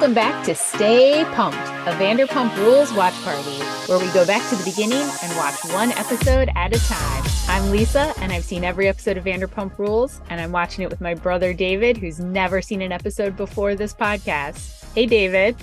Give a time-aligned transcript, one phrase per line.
[0.00, 4.56] Welcome back to Stay Pumped, a Vanderpump Rules watch party, where we go back to
[4.56, 7.22] the beginning and watch one episode at a time.
[7.48, 11.02] I'm Lisa, and I've seen every episode of Vanderpump Rules, and I'm watching it with
[11.02, 14.90] my brother David, who's never seen an episode before this podcast.
[14.94, 15.54] Hey, David.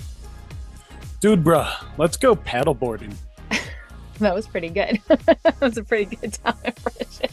[1.18, 3.14] Dude, bruh, let's go paddleboarding.
[4.20, 5.00] that was pretty good.
[5.42, 7.30] that was a pretty good time impression.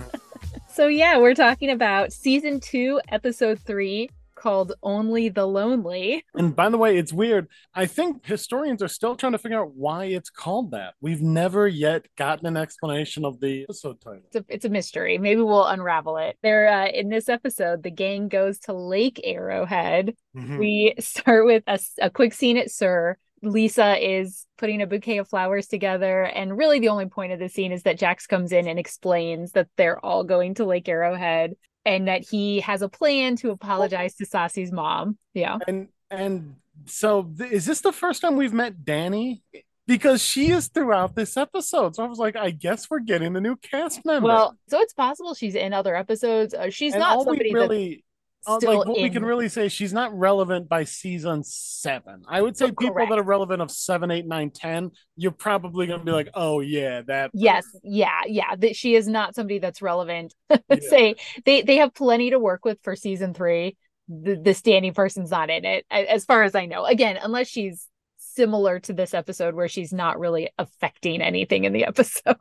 [0.72, 6.24] so, yeah, we're talking about season two, episode three called Only the Lonely.
[6.34, 7.48] And by the way, it's weird.
[7.74, 10.94] I think historians are still trying to figure out why it's called that.
[11.00, 14.22] We've never yet gotten an explanation of the episode title.
[14.26, 15.18] It's a, it's a mystery.
[15.18, 16.36] Maybe we'll unravel it.
[16.42, 20.14] There, uh, in this episode, the gang goes to Lake Arrowhead.
[20.36, 20.58] Mm-hmm.
[20.58, 23.18] We start with a, a quick scene at SUR.
[23.42, 26.24] Lisa is putting a bouquet of flowers together.
[26.24, 29.52] And really, the only point of the scene is that Jax comes in and explains
[29.52, 34.14] that they're all going to Lake Arrowhead and that he has a plan to apologize
[34.16, 35.18] to Stassi's mom.
[35.34, 35.58] Yeah.
[35.66, 39.42] And and so th- is this the first time we've met Danny?
[39.86, 41.96] Because she is throughout this episode.
[41.96, 44.26] So I was like, I guess we're getting a new cast member.
[44.28, 46.52] Well, so it's possible she's in other episodes.
[46.52, 48.04] Uh, she's and not somebody really
[48.48, 52.22] uh, like we can really say she's not relevant by season seven.
[52.26, 56.00] I would say people that are relevant of seven eight nine ten you're probably going
[56.00, 59.82] to be like oh yeah that yes yeah yeah that she is not somebody that's
[59.82, 60.34] relevant.
[60.70, 60.76] Yeah.
[60.88, 63.76] say they they have plenty to work with for season three.
[64.08, 66.84] The, the standing person's not in it as far as i know.
[66.84, 67.86] Again unless she's
[68.18, 72.36] similar to this episode where she's not really affecting anything in the episode.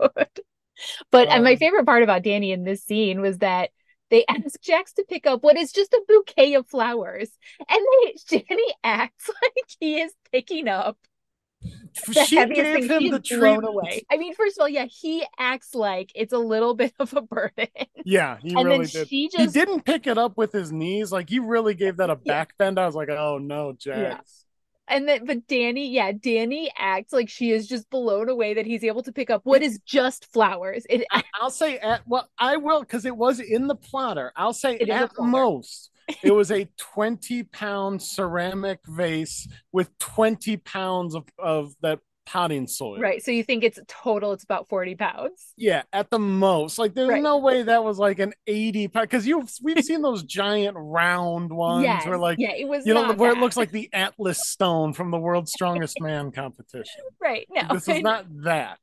[1.11, 3.71] But um, and my um, favorite part about danny in this scene was that
[4.09, 7.29] they ask Jax to pick up what is just a bouquet of flowers,
[7.69, 10.97] and they Jenny acts like he is picking up
[12.07, 13.67] the she gave him the treatment.
[13.67, 14.05] away.
[14.11, 17.21] I mean, first of all, yeah, he acts like it's a little bit of a
[17.21, 17.67] burden.
[18.05, 19.07] Yeah, he and really did.
[19.07, 19.55] She just...
[19.55, 21.11] He didn't pick it up with his knees.
[21.11, 22.65] Like he really gave that a back yeah.
[22.65, 22.79] bend.
[22.79, 24.46] I was like, oh no, Jax.
[24.87, 28.83] And then but danny yeah danny acts like she is just blown away that he's
[28.83, 30.85] able to pick up what is just flowers.
[30.89, 31.05] It,
[31.35, 35.11] i'll say at well i will because it was in the plotter i'll say at
[35.19, 35.91] most
[36.23, 42.99] it was a 20 pound ceramic vase with 20 pounds of, of that potting soil.
[42.99, 43.23] Right.
[43.23, 45.53] So you think it's total, it's about 40 pounds.
[45.55, 46.77] Yeah, at the most.
[46.77, 47.23] Like there's right.
[47.23, 51.51] no way that was like an 80 pound because you've we've seen those giant round
[51.53, 52.05] ones yes.
[52.05, 55.09] where like yeah, it was you know where it looks like the Atlas stone from
[55.09, 57.01] the world's strongest man competition.
[57.21, 57.47] Right.
[57.49, 57.73] No.
[57.73, 58.79] This is not that.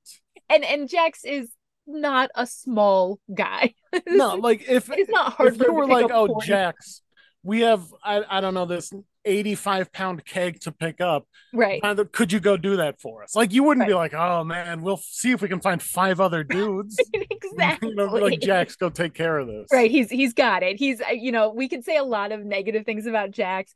[0.49, 1.50] And and Jax is
[1.87, 3.75] not a small guy.
[4.06, 7.03] no, like if it's not hard if you were like, oh Jax,
[7.43, 8.91] we have I, I don't know this
[9.25, 11.27] 85 pound keg to pick up.
[11.53, 11.83] Right.
[12.12, 13.35] Could you go do that for us?
[13.35, 13.89] Like, you wouldn't right.
[13.89, 16.97] be like, oh man, we'll see if we can find five other dudes.
[17.12, 17.91] exactly.
[17.95, 19.69] You know, like, Jax, go take care of this.
[19.71, 19.91] Right.
[19.91, 20.79] He's he's got it.
[20.79, 23.75] He's, uh, you know, we can say a lot of negative things about Jax.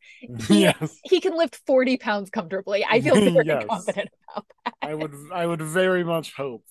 [0.49, 0.99] He, yes.
[1.05, 2.85] He can lift 40 pounds comfortably.
[2.89, 3.65] I feel very yes.
[3.69, 4.75] confident about that.
[4.83, 6.65] I would, I would very much hope.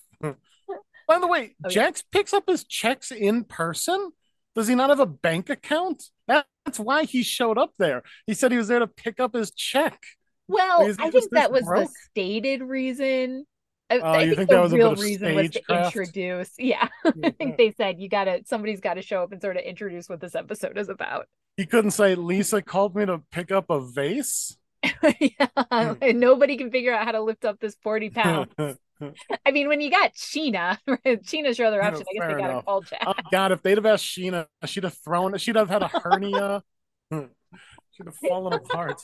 [1.08, 2.18] By the way, oh, Jax yeah.
[2.18, 4.12] picks up his checks in person.
[4.54, 6.04] Does he not have a bank account?
[6.26, 8.02] That's why he showed up there.
[8.26, 10.02] He said he was there to pick up his check.
[10.48, 11.88] Well, I think that was broke?
[11.88, 13.46] the stated reason.
[13.90, 16.50] I, oh, I think, think the was real reason was to introduce.
[16.58, 16.88] Yeah.
[17.24, 20.20] I think they said you gotta somebody's gotta show up and sort of introduce what
[20.20, 21.26] this episode is about.
[21.56, 24.56] He couldn't say Lisa called me to pick up a vase.
[25.20, 25.92] yeah, hmm.
[26.02, 28.52] and nobody can figure out how to lift up this 40 pounds.
[29.46, 32.04] I mean, when you got Scheana, Scheana's your other option.
[32.10, 33.04] I guess they got to call Jack.
[33.06, 35.40] Oh God, if they'd have asked Scheana, she'd have thrown it.
[35.40, 36.62] She'd have had a hernia.
[37.10, 39.00] she'd have fallen apart.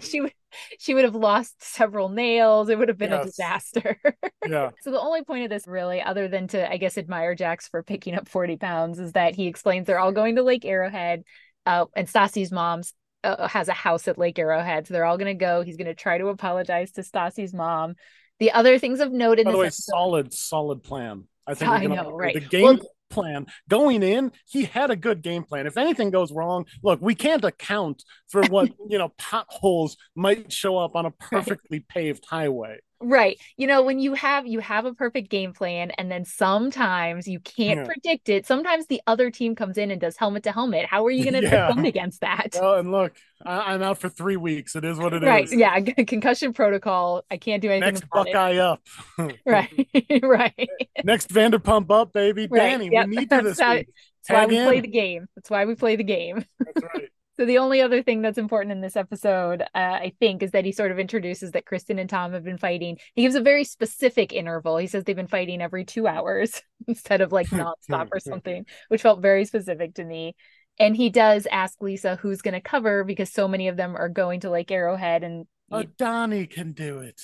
[0.00, 0.32] she would,
[0.78, 2.68] she would have lost several nails.
[2.68, 3.22] It would have been yes.
[3.22, 4.00] a disaster.
[4.48, 4.70] yeah.
[4.82, 7.82] So the only point of this, really, other than to, I guess, admire Jax for
[7.82, 11.24] picking up forty pounds, is that he explains they're all going to Lake Arrowhead,
[11.64, 12.94] uh, and Stassi's mom's
[13.24, 15.62] uh, has a house at Lake Arrowhead, so they're all going to go.
[15.62, 17.96] He's going to try to apologize to Stassi's mom
[18.38, 21.24] the other things of note in By this the way, episode, solid, solid plan.
[21.46, 22.34] I think I know, right?
[22.34, 22.78] The game well,
[23.10, 24.32] plan going in.
[24.46, 25.66] He had a good game plan.
[25.66, 30.76] If anything goes wrong, look, we can't account for what you know potholes might show
[30.76, 34.94] up on a perfectly paved highway right you know when you have you have a
[34.94, 37.84] perfect game plan and then sometimes you can't yeah.
[37.84, 41.10] predict it sometimes the other team comes in and does helmet to helmet how are
[41.10, 41.68] you going to yeah.
[41.68, 43.14] defend against that well and look
[43.44, 45.44] I- am out for three weeks it is what it right.
[45.44, 45.54] is.
[45.54, 48.58] yeah concussion protocol i can't do anything next buckeye it.
[48.58, 48.80] up
[49.46, 49.88] right
[50.22, 50.68] right
[51.04, 52.58] next vanderpump up baby right.
[52.58, 53.08] danny yep.
[53.08, 53.84] we need to this that's
[54.28, 54.64] why we in.
[54.66, 58.02] play the game that's why we play the game that's right so the only other
[58.02, 61.52] thing that's important in this episode, uh, I think, is that he sort of introduces
[61.52, 62.98] that Kristen and Tom have been fighting.
[63.14, 64.78] He gives a very specific interval.
[64.78, 69.02] He says they've been fighting every two hours instead of like nonstop or something, which
[69.02, 70.34] felt very specific to me.
[70.78, 74.08] And he does ask Lisa who's going to cover because so many of them are
[74.08, 77.20] going to Lake Arrowhead and oh, Donnie can do it.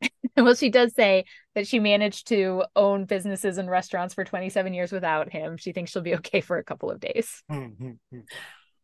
[0.36, 1.24] well, she does say
[1.54, 5.56] that she managed to own businesses and restaurants for 27 years without him.
[5.56, 7.42] She thinks she'll be okay for a couple of days.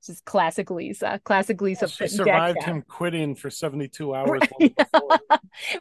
[0.05, 1.21] Just classic Lisa.
[1.25, 1.89] Classic Lisa.
[1.89, 4.43] She survived him quitting for 72 hours.
[4.61, 4.75] Right.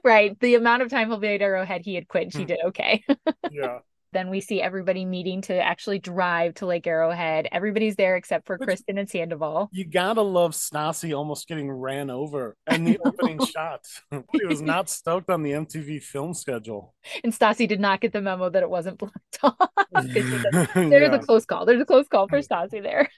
[0.03, 0.39] right.
[0.39, 2.45] The amount of time at Arrowhead, he had quit and she hmm.
[2.45, 3.03] did okay.
[3.51, 3.79] yeah.
[4.13, 7.47] Then we see everybody meeting to actually drive to Lake Arrowhead.
[7.51, 9.69] Everybody's there except for Which, Kristen and Sandoval.
[9.71, 13.85] You gotta love Stassi almost getting ran over and the opening shot.
[14.33, 16.93] he was not stoked on the MTV film schedule.
[17.23, 19.69] And Stassi did not get the memo that it wasn't blocked off.
[19.91, 21.15] There's yeah.
[21.15, 21.65] a close call.
[21.65, 23.09] There's a close call for Stassi there.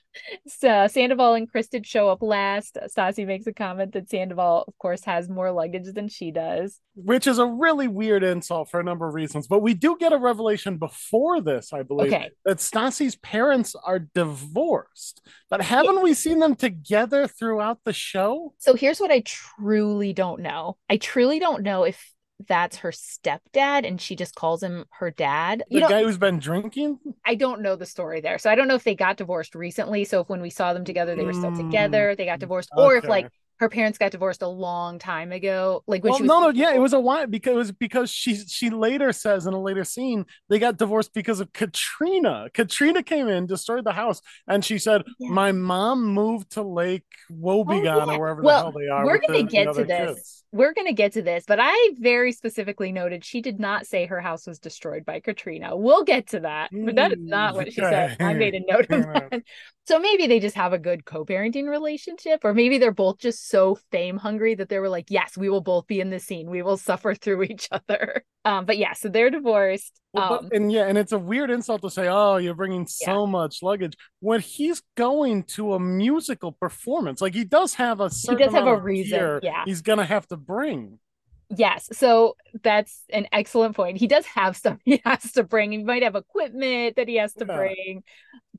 [0.48, 2.78] So Sandoval and Kristen show up last.
[2.96, 6.80] Stassi makes a comment that Sandoval, of course, has more luggage than she does.
[6.96, 9.48] Which is a really weird insult for a number of reasons.
[9.48, 12.30] But we do get a revelation before this, I believe, okay.
[12.44, 15.26] that Stassi's parents are divorced.
[15.50, 16.02] But haven't yeah.
[16.02, 18.54] we seen them together throughout the show?
[18.58, 20.76] So here's what I truly don't know.
[20.90, 22.14] I truly don't know if
[22.50, 25.64] that's her stepdad and she just calls him her dad.
[25.70, 27.00] The you know, guy who's been drinking?
[27.26, 28.38] I don't know the story there.
[28.38, 30.04] So I don't know if they got divorced recently.
[30.04, 31.70] So if when we saw them together, they were still hmm.
[31.70, 32.84] together, they got divorced, okay.
[32.84, 33.30] or if like
[33.64, 35.84] her parents got divorced a long time ago.
[35.88, 37.72] Like when well, she was no, no, yeah, it was a while because it was
[37.72, 42.50] because she she later says in a later scene they got divorced because of Katrina.
[42.54, 45.30] Katrina came in, destroyed the house, and she said, yeah.
[45.32, 48.16] "My mom moved to Lake Wobegon oh, yeah.
[48.16, 50.16] or wherever well, the hell they are." We're gonna get to this.
[50.16, 50.43] Kids.
[50.54, 54.22] We're gonna get to this, but I very specifically noted she did not say her
[54.22, 55.76] house was destroyed by Katrina.
[55.76, 58.18] We'll get to that, but that is not what she said.
[58.20, 59.42] I made a note of that.
[59.86, 63.78] So maybe they just have a good co-parenting relationship, or maybe they're both just so
[63.92, 66.50] fame hungry that they were like, "Yes, we will both be in the scene.
[66.50, 70.00] We will suffer through each other." Um, but yeah, so they're divorced.
[70.14, 72.88] Well, um, but, and yeah, and it's a weird insult to say, "Oh, you're bringing
[72.88, 73.32] so yeah.
[73.32, 78.38] much luggage." When he's going to a musical performance, like he does have a certain
[78.38, 79.40] he does have a reason.
[79.44, 81.00] Yeah, he's gonna have to bring.
[81.56, 81.90] Yes.
[81.94, 83.98] So that's an excellent point.
[83.98, 85.72] He does have stuff he has to bring.
[85.72, 87.56] He might have equipment that he has to yeah.
[87.56, 88.04] bring,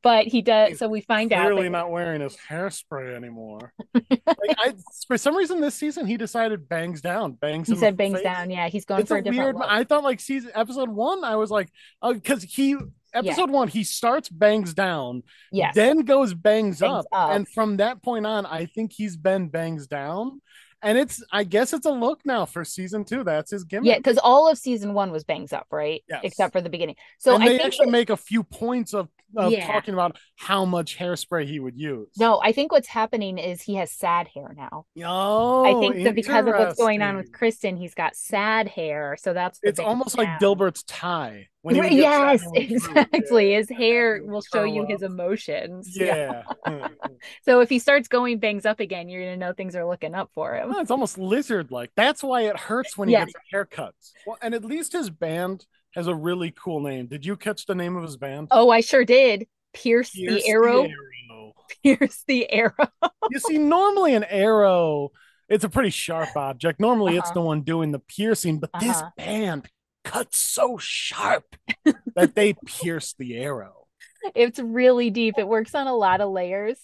[0.03, 0.71] but he does.
[0.71, 3.73] He's so we find clearly out clearly not wearing his hairspray anymore.
[3.95, 4.75] like I,
[5.07, 7.69] for some reason, this season he decided bangs down, bangs.
[7.69, 8.25] He said bangs face.
[8.25, 8.51] down.
[8.51, 9.59] Yeah, he's going it's for a, a different.
[9.59, 11.71] Weird, I thought like season episode one, I was like,
[12.03, 12.77] because uh, he
[13.13, 13.57] episode yeah.
[13.57, 15.23] one, he starts bangs down,
[15.53, 15.75] yes.
[15.75, 17.07] then goes bangs, bangs up.
[17.13, 17.31] up.
[17.31, 20.41] And from that point on, I think he's been bangs down
[20.85, 23.25] and it's I guess it's a look now for season two.
[23.25, 23.89] That's his gimmick.
[23.89, 26.05] Yeah, because all of season one was bangs up, right?
[26.09, 26.21] Yes.
[26.23, 26.97] Except for the beginning.
[27.19, 29.67] So and I they actually that, make a few points of, of yeah.
[29.67, 32.09] talking about how much hairspray he would use.
[32.19, 34.87] No, I think what's happening is he has sad hair now.
[35.03, 39.17] Oh, I think that because of what's going on with Kristen, he's got sad hair.
[39.19, 40.27] So that's it's almost down.
[40.27, 41.49] like Dilbert's tie.
[41.73, 43.55] Yes, exactly.
[43.55, 45.97] His hair will show you his emotions.
[45.97, 46.43] Yeah.
[46.67, 46.89] yeah.
[47.43, 50.31] so if he starts going bangs up again, you're gonna know things are looking up
[50.35, 50.73] for him.
[50.75, 51.91] Oh, it's almost lizard like.
[51.97, 53.27] That's why it hurts when he yes.
[53.27, 54.13] gets haircuts.
[54.27, 55.65] Well, and at least his band
[55.95, 57.07] has a really cool name.
[57.07, 58.49] Did you catch the name of his band?
[58.51, 59.47] Oh, I sure did.
[59.73, 60.83] Pierce, Pierce the, arrow.
[60.83, 61.53] the arrow.
[61.83, 62.89] Pierce the arrow.
[63.31, 65.11] you see, normally an arrow,
[65.49, 66.81] it's a pretty sharp object.
[66.81, 67.25] Normally, uh-huh.
[67.25, 68.87] it's the one doing the piercing, but uh-huh.
[68.87, 69.69] this band
[70.05, 71.57] cut so sharp
[72.15, 73.87] that they pierce the arrow.
[74.35, 75.35] It's really deep.
[75.39, 76.79] It works on a lot of layers.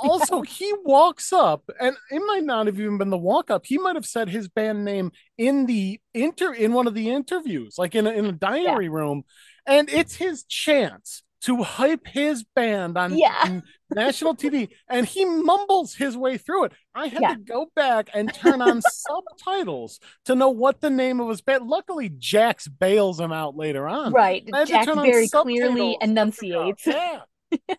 [0.00, 3.66] Also, he walks up, and it might not have even been the walk up.
[3.66, 7.74] He might have said his band name in the inter in one of the interviews,
[7.78, 8.92] like in a, in a diary yeah.
[8.92, 9.24] room,
[9.66, 13.60] and it's his chance to hype his band on yeah.
[13.90, 16.72] national TV, and he mumbles his way through it.
[16.94, 17.34] I had yeah.
[17.34, 21.66] to go back and turn on subtitles to know what the name of his band.
[21.66, 24.12] Luckily, Jax bails him out later on.
[24.12, 26.86] Right, Jax very clearly enunciates.
[26.86, 27.20] Yeah.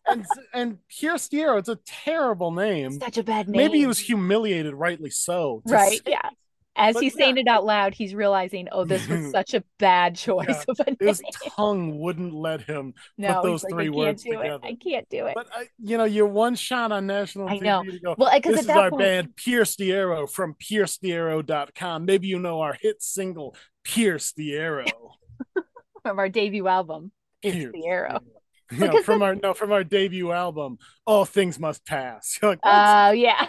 [0.07, 2.99] and and Pierce the Arrow, it's a terrible name.
[2.99, 3.57] Such a bad name.
[3.57, 5.61] Maybe he was humiliated, rightly so.
[5.65, 6.01] Right.
[6.07, 6.29] Yeah
[6.75, 7.25] as but he's yeah.
[7.25, 10.63] saying it out loud, he's realizing, oh, this was such a bad choice yeah.
[10.67, 10.97] of a name.
[10.99, 11.21] His
[11.55, 14.43] tongue wouldn't let him no, put those like, three words together.
[14.43, 14.61] It.
[14.63, 15.35] I can't do it.
[15.35, 17.83] But I, you know, you're one shot on national I know.
[17.83, 18.15] TV to go.
[18.17, 19.01] Well, because this is our point...
[19.01, 22.05] band, Pierce the Arrow from PierceTheArrow.com.
[22.05, 24.85] Maybe you know our hit single, Pierce the Arrow,
[26.03, 27.11] from our debut album,
[27.41, 28.19] Pierce, Pierce the Arrow.
[28.71, 32.37] Yeah, from our no from our debut album, All Things Must Pass.
[32.43, 33.47] Oh like, uh, yeah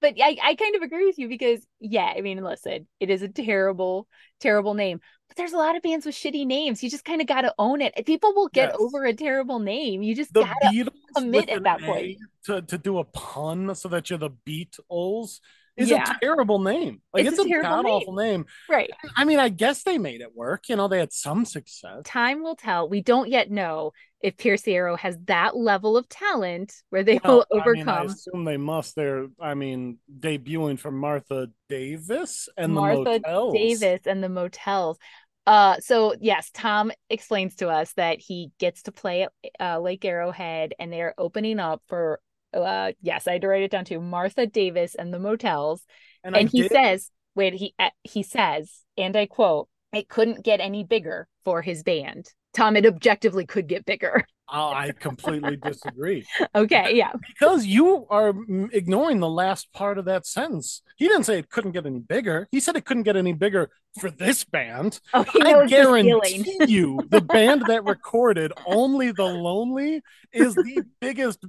[0.00, 3.22] but I, I kind of agree with you because yeah, I mean, listen, it is
[3.22, 4.06] a terrible,
[4.40, 5.00] terrible name.
[5.28, 6.82] But there's a lot of bands with shitty names.
[6.82, 7.94] You just kind of got to own it.
[8.06, 8.76] People will get yes.
[8.80, 10.02] over a terrible name.
[10.02, 12.18] You just got to commit at that point.
[12.44, 15.40] To, to do a pun so that you're the Beatles
[15.78, 16.10] is yeah.
[16.10, 17.00] a terrible name.
[17.12, 18.46] Like it's, it's a, a god awful name.
[18.68, 18.90] Right.
[19.16, 20.68] I mean, I guess they made it work.
[20.68, 22.02] You know, they had some success.
[22.04, 22.88] Time will tell.
[22.88, 27.38] We don't yet know if Pierce Arrow has that level of talent where they well,
[27.38, 27.88] will overcome.
[27.88, 28.96] I, mean, I assume they must.
[28.96, 33.54] They're, I mean, debuting for Martha Davis and Martha the Motels.
[33.54, 34.98] Davis and the Motels.
[35.46, 40.04] Uh, so yes, Tom explains to us that he gets to play at uh, Lake
[40.04, 42.20] Arrowhead, and they're opening up for.
[42.52, 44.00] Uh, yes, I had to write it down too.
[44.00, 45.82] Martha Davis and the Motels,
[46.24, 46.72] and, and he did...
[46.72, 51.62] says, "Wait, he uh, he says, and I quote." It couldn't get any bigger for
[51.62, 52.30] his band.
[52.58, 54.26] Tom, it objectively could get bigger.
[54.50, 56.26] Oh, I completely disagree.
[56.54, 57.12] okay, yeah.
[57.26, 60.82] Because you are mm, ignoring the last part of that sentence.
[60.96, 62.48] He didn't say it couldn't get any bigger.
[62.50, 65.00] He said it couldn't get any bigger for this band.
[65.14, 70.02] Oh, I guarantee you, the band that recorded "Only the Lonely"
[70.32, 71.44] is the biggest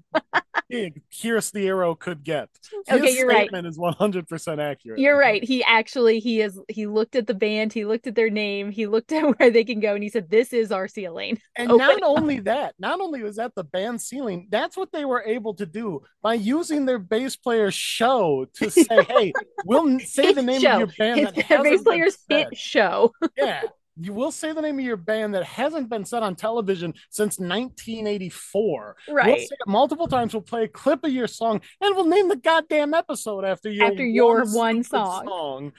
[0.69, 2.49] big Pierce the Arrow could get.
[2.87, 3.69] His okay, you're statement right.
[3.69, 4.99] is 100 percent accurate.
[4.99, 5.43] You're right.
[5.43, 8.87] He actually he is he looked at the band, he looked at their name, he
[8.87, 11.85] looked at where they can go, and he said, "This is our ceiling." And Open
[11.85, 15.53] not only that, not only was that the band ceiling, that's what they were able
[15.55, 19.33] to do by using their bass player's show to say, "Hey,
[19.65, 20.73] we'll say the name show.
[20.73, 23.13] of your band." His, that bass player's hit show.
[23.37, 23.63] yeah,
[24.01, 27.37] you will say the name of your band that hasn't been said on television since
[27.37, 28.95] 1984.
[29.09, 29.25] Right.
[29.27, 30.33] We'll say it multiple times.
[30.33, 33.87] We'll play a clip of your song and we'll name the goddamn episode after your
[33.87, 35.27] after your one, one song.
[35.27, 35.71] song.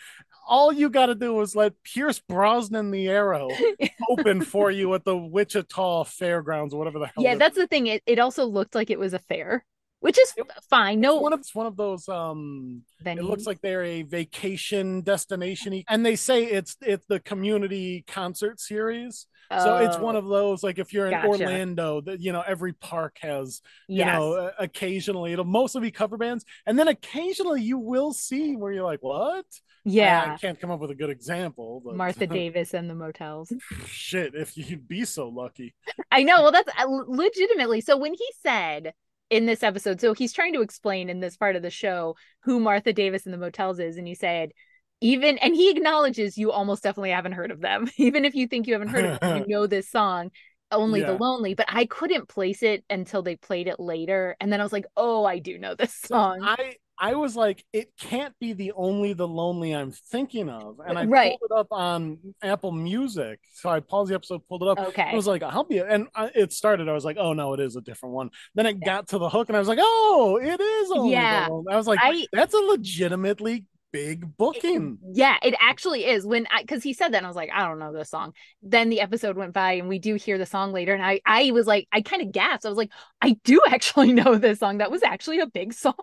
[0.51, 3.49] All you got to do is let Pierce Brosnan the Arrow
[4.11, 7.23] open for you at the Wichita Fairgrounds whatever the hell.
[7.23, 7.87] Yeah, that's the thing.
[7.87, 9.65] It, it also looked like it was a fair
[10.01, 10.35] which is
[10.69, 11.01] fine.
[11.01, 12.09] No, it's one of it's one of those.
[12.09, 13.19] Um, Venues.
[13.19, 18.61] it looks like they're a vacation destination, and they say it's it's the community concert
[18.61, 19.27] series.
[19.53, 21.29] Oh, so it's one of those like if you're in gotcha.
[21.29, 24.15] Orlando, that you know every park has you yes.
[24.15, 28.85] know occasionally it'll mostly be cover bands, and then occasionally you will see where you're
[28.85, 29.45] like, what?
[29.85, 31.83] Yeah, I, I can't come up with a good example.
[31.85, 31.97] But...
[31.97, 33.53] Martha Davis and the Motels.
[33.87, 35.75] Shit, if you'd be so lucky.
[36.11, 36.43] I know.
[36.43, 37.81] Well, that's uh, legitimately.
[37.83, 38.95] So when he said
[39.31, 40.01] in this episode.
[40.01, 43.33] So he's trying to explain in this part of the show who Martha Davis and
[43.33, 43.97] the motels is.
[43.97, 44.51] And he said,
[45.01, 47.89] even, and he acknowledges you almost definitely haven't heard of them.
[47.97, 50.31] even if you think you haven't heard of them, you know this song,
[50.71, 51.13] Only yeah.
[51.13, 51.55] the Lonely.
[51.55, 54.37] But I couldn't place it until they played it later.
[54.41, 56.41] And then I was like, oh, I do know this song.
[56.43, 60.99] I, I was like, it can't be the only the lonely I'm thinking of, and
[60.99, 61.31] I right.
[61.31, 63.41] pulled it up on Apple Music.
[63.55, 64.79] So I paused the episode, pulled it up.
[64.79, 66.91] Okay, I was like, I'll be, and I, it started.
[66.91, 68.29] I was like, oh no, it is a different one.
[68.55, 68.87] Then it yeah.
[68.87, 70.91] got to the hook, and I was like, oh, it is.
[70.91, 74.99] Only yeah, I was like, I, that's a legitimately big booking.
[75.03, 76.27] It, yeah, it actually is.
[76.27, 78.33] When I because he said that, and I was like, I don't know this song.
[78.63, 81.51] Then the episode went by, and we do hear the song later, and I I
[81.53, 82.67] was like, I kind of gasped.
[82.67, 84.79] I was like, I do actually know this song.
[84.79, 85.95] That was actually a big song.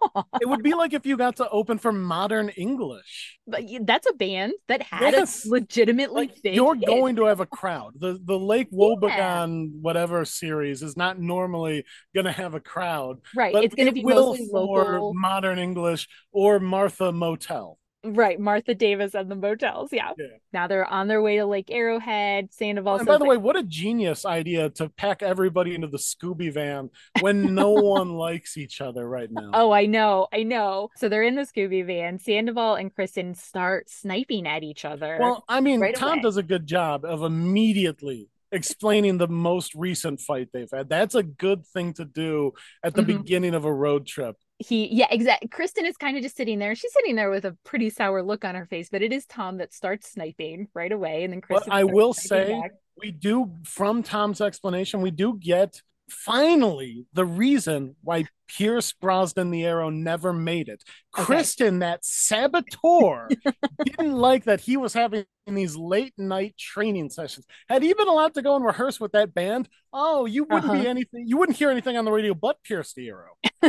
[0.42, 3.40] it would be like if you got to open for Modern English.
[3.48, 5.46] But that's a band that had yes.
[5.46, 6.86] a legitimately like, You're hit.
[6.86, 7.94] going to have a crowd.
[7.98, 9.70] The the Lake Wobegon yeah.
[9.82, 13.20] whatever series is not normally going to have a crowd.
[13.36, 13.56] Right.
[13.56, 15.14] It's going to be mostly local.
[15.14, 17.77] Modern English or Martha Motel.
[18.04, 19.90] Right, Martha Davis and the motels.
[19.92, 20.12] Yeah.
[20.18, 20.26] yeah.
[20.54, 22.54] Now they're on their way to Lake Arrowhead.
[22.54, 22.98] Sandoval.
[22.98, 26.90] And by the way, what a genius idea to pack everybody into the Scooby van
[27.22, 29.52] when no one likes each other right now.
[29.54, 30.90] Oh, I know, I know.
[30.96, 32.20] So they're in the Scooby van.
[32.20, 35.18] Sandoval and Kristen start sniping at each other.
[35.20, 36.22] Well, I mean, right Tom away.
[36.22, 40.90] does a good job of immediately explaining the most recent fight they've had.
[40.90, 42.52] That's a good thing to do
[42.84, 43.18] at the mm-hmm.
[43.18, 46.74] beginning of a road trip he yeah exactly kristen is kind of just sitting there
[46.74, 49.58] she's sitting there with a pretty sour look on her face but it is tom
[49.58, 52.72] that starts sniping right away and then kristen i will say back.
[52.98, 59.66] we do from tom's explanation we do get finally the reason why Pierce Brosnan the
[59.66, 60.82] Arrow never made it.
[61.18, 61.26] Okay.
[61.26, 63.28] Kristen, that saboteur,
[63.86, 67.46] didn't like that he was having these late night training sessions.
[67.68, 70.82] Had he been allowed to go and rehearse with that band, oh, you wouldn't uh-huh.
[70.82, 73.38] be anything, you wouldn't hear anything on the radio but Pierce the Arrow.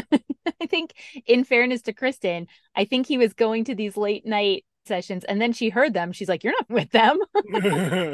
[0.60, 0.94] I think,
[1.26, 5.40] in fairness to Kristen, I think he was going to these late night sessions and
[5.40, 7.18] then she heard them she's like you're not with them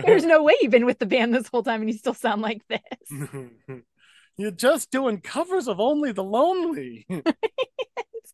[0.05, 2.43] there's no way you've been with the band this whole time and you still sound
[2.43, 3.81] like this
[4.37, 7.07] you're just doing covers of only the lonely.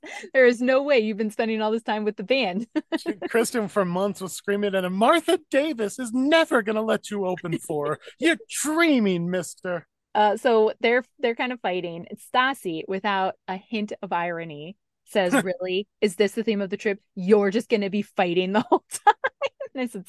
[0.32, 2.66] There is no way you've been spending all this time with the band.
[3.28, 7.26] Kristen for months was screaming at him martha davis is never going to let you
[7.26, 9.86] open for you're dreaming mister.
[10.14, 12.06] Uh, so they're they're kind of fighting.
[12.34, 14.76] Stassi, without a hint of irony,
[15.10, 17.00] says, "Really, is this the theme of the trip?
[17.14, 19.14] You're just going to be fighting the whole time."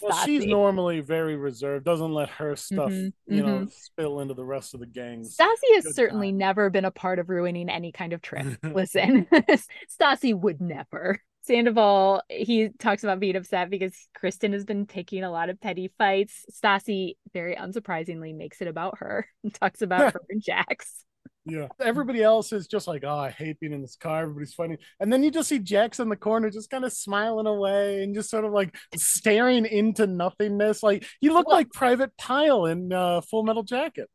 [0.02, 3.64] well, she's normally very reserved, doesn't let her stuff, mm-hmm, you mm-hmm.
[3.64, 5.24] know, spill into the rest of the gang.
[5.24, 6.38] Stassi has Good certainly time.
[6.38, 8.58] never been a part of ruining any kind of trip.
[8.64, 9.28] Listen,
[10.02, 11.22] Stassi would never.
[11.44, 15.92] Sandoval, he talks about being upset because Kristen has been picking a lot of petty
[15.98, 16.46] fights.
[16.52, 21.04] Stassi, very unsurprisingly, makes it about her and talks about her and Jax.
[21.46, 21.68] Yeah.
[21.80, 24.24] Everybody else is just like, oh, I hate being in this car.
[24.24, 24.78] Everybody's fighting.
[25.00, 28.14] And then you just see Jax in the corner just kind of smiling away and
[28.14, 30.84] just sort of like staring into nothingness.
[30.84, 34.10] Like he looked well, like Private Pyle in uh, Full Metal Jacket.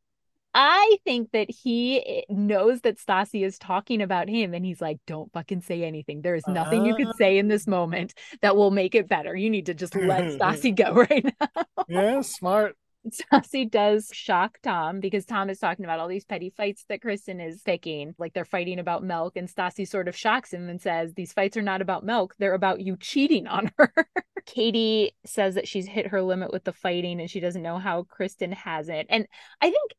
[0.53, 4.97] I think that he eh, knows that Stassi is talking about him and he's like,
[5.05, 6.21] don't fucking say anything.
[6.21, 6.85] There is nothing uh...
[6.85, 9.35] you can say in this moment that will make it better.
[9.35, 11.63] You need to just let Stassi go right now.
[11.87, 12.75] yeah, smart.
[13.31, 17.39] Stassi does shock Tom because Tom is talking about all these petty fights that Kristen
[17.39, 18.15] is picking.
[18.17, 21.57] Like they're fighting about milk, and Stassi sort of shocks him and says, These fights
[21.57, 23.93] are not about milk, they're about you cheating on her.
[24.45, 28.03] Katie says that she's hit her limit with the fighting and she doesn't know how
[28.03, 29.05] Kristen has it.
[29.09, 29.27] And
[29.61, 29.91] I think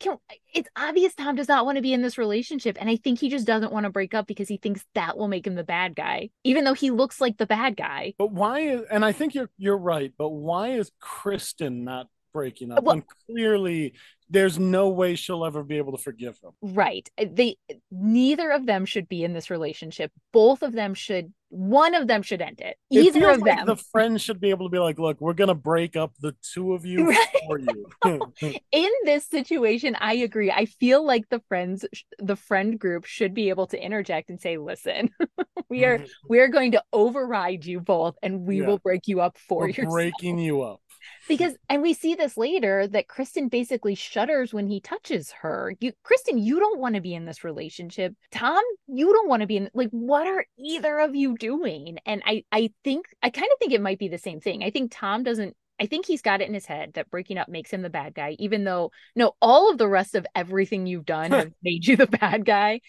[0.00, 0.18] can,
[0.52, 2.76] it's obvious Tom does not want to be in this relationship.
[2.80, 5.28] And I think he just doesn't want to break up because he thinks that will
[5.28, 8.14] make him the bad guy, even though he looks like the bad guy.
[8.18, 12.72] But why is, and I think you're you're right, but why is Kristen not breaking
[12.72, 13.94] up well, clearly
[14.30, 16.50] there's no way she'll ever be able to forgive him.
[16.60, 17.08] Right.
[17.18, 17.56] They
[17.90, 20.10] neither of them should be in this relationship.
[20.32, 22.76] Both of them should one of them should end it.
[22.90, 23.66] Either it of like them.
[23.66, 26.74] the friends should be able to be like look we're gonna break up the two
[26.74, 27.28] of you right?
[27.46, 28.32] for you.
[28.72, 30.50] In this situation i agree.
[30.50, 31.84] I feel like the friends
[32.18, 35.10] the friend group should be able to interject and say listen
[35.68, 36.06] we are mm-hmm.
[36.28, 38.66] we are going to override you both and we yeah.
[38.66, 40.80] will break you up for you breaking you up
[41.28, 45.74] because and we see this later that Kristen basically shudders when he touches her.
[45.80, 48.14] You Kristen, you don't want to be in this relationship.
[48.30, 51.98] Tom, you don't want to be in like what are either of you doing?
[52.06, 54.62] And I I think I kind of think it might be the same thing.
[54.62, 57.48] I think Tom doesn't I think he's got it in his head that breaking up
[57.48, 61.06] makes him the bad guy, even though no, all of the rest of everything you've
[61.06, 62.80] done have made you the bad guy.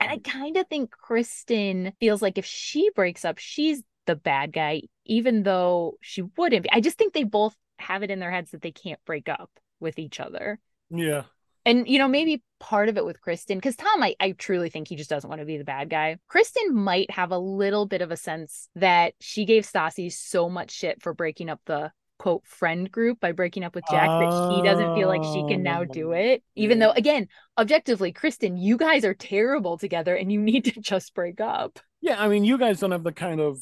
[0.00, 0.24] And I mm.
[0.24, 5.42] kind of think Kristen feels like if she breaks up, she's the bad guy, even
[5.42, 6.70] though she wouldn't be.
[6.70, 9.50] I just think they both have it in their heads that they can't break up
[9.80, 10.58] with each other.
[10.90, 11.22] Yeah.
[11.66, 14.88] And you know, maybe part of it with Kristen, because Tom, I, I truly think
[14.88, 16.18] he just doesn't want to be the bad guy.
[16.28, 20.70] Kristen might have a little bit of a sense that she gave Stassi so much
[20.70, 24.56] shit for breaking up the quote friend group by breaking up with Jack oh, that
[24.56, 26.42] he doesn't feel like she can now do oh, it.
[26.54, 31.14] Even though, again, objectively, Kristen, you guys are terrible together and you need to just
[31.14, 31.78] break up.
[32.00, 33.58] Yeah, I mean, you guys don't have the kind of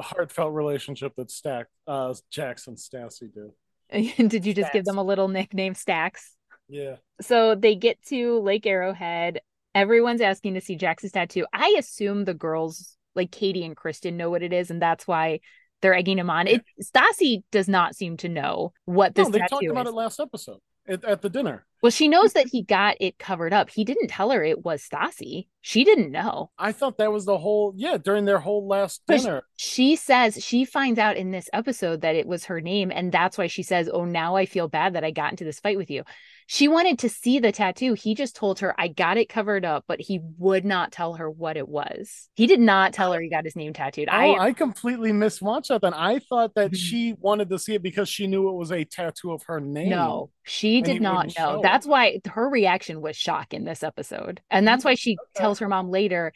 [0.00, 4.28] heartfelt relationship that Stack uh Jackson Stassi did.
[4.28, 6.34] did you just give them a little nickname Stacks?
[6.68, 6.96] Yeah.
[7.20, 9.40] So they get to Lake Arrowhead.
[9.74, 11.46] Everyone's asking to see Jax's tattoo.
[11.52, 15.40] I assume the girls, like Katie and Kristen, know what it is, and that's why
[15.82, 16.46] they're egging him on.
[16.46, 19.28] It Stassi does not seem to know what this.
[19.28, 19.92] No, they talked about is.
[19.92, 21.66] it last episode at, at the dinner.
[21.84, 23.68] Well, she knows that he got it covered up.
[23.68, 25.48] He didn't tell her it was Stassi.
[25.60, 26.50] She didn't know.
[26.58, 29.42] I thought that was the whole yeah during their whole last dinner.
[29.56, 33.36] She says she finds out in this episode that it was her name, and that's
[33.36, 35.90] why she says, "Oh, now I feel bad that I got into this fight with
[35.90, 36.04] you."
[36.46, 37.94] She wanted to see the tattoo.
[37.94, 41.30] He just told her, I got it covered up, but he would not tell her
[41.30, 42.28] what it was.
[42.34, 44.08] He did not tell her he got his name tattooed.
[44.10, 45.80] Oh, I, I completely miswatched that.
[45.80, 46.74] Then I thought that mm-hmm.
[46.74, 49.90] she wanted to see it because she knew it was a tattoo of her name.
[49.90, 51.60] No, she did not know.
[51.74, 54.40] That's why her reaction was shock in this episode.
[54.48, 55.40] And that's why she okay.
[55.40, 56.32] tells her mom later,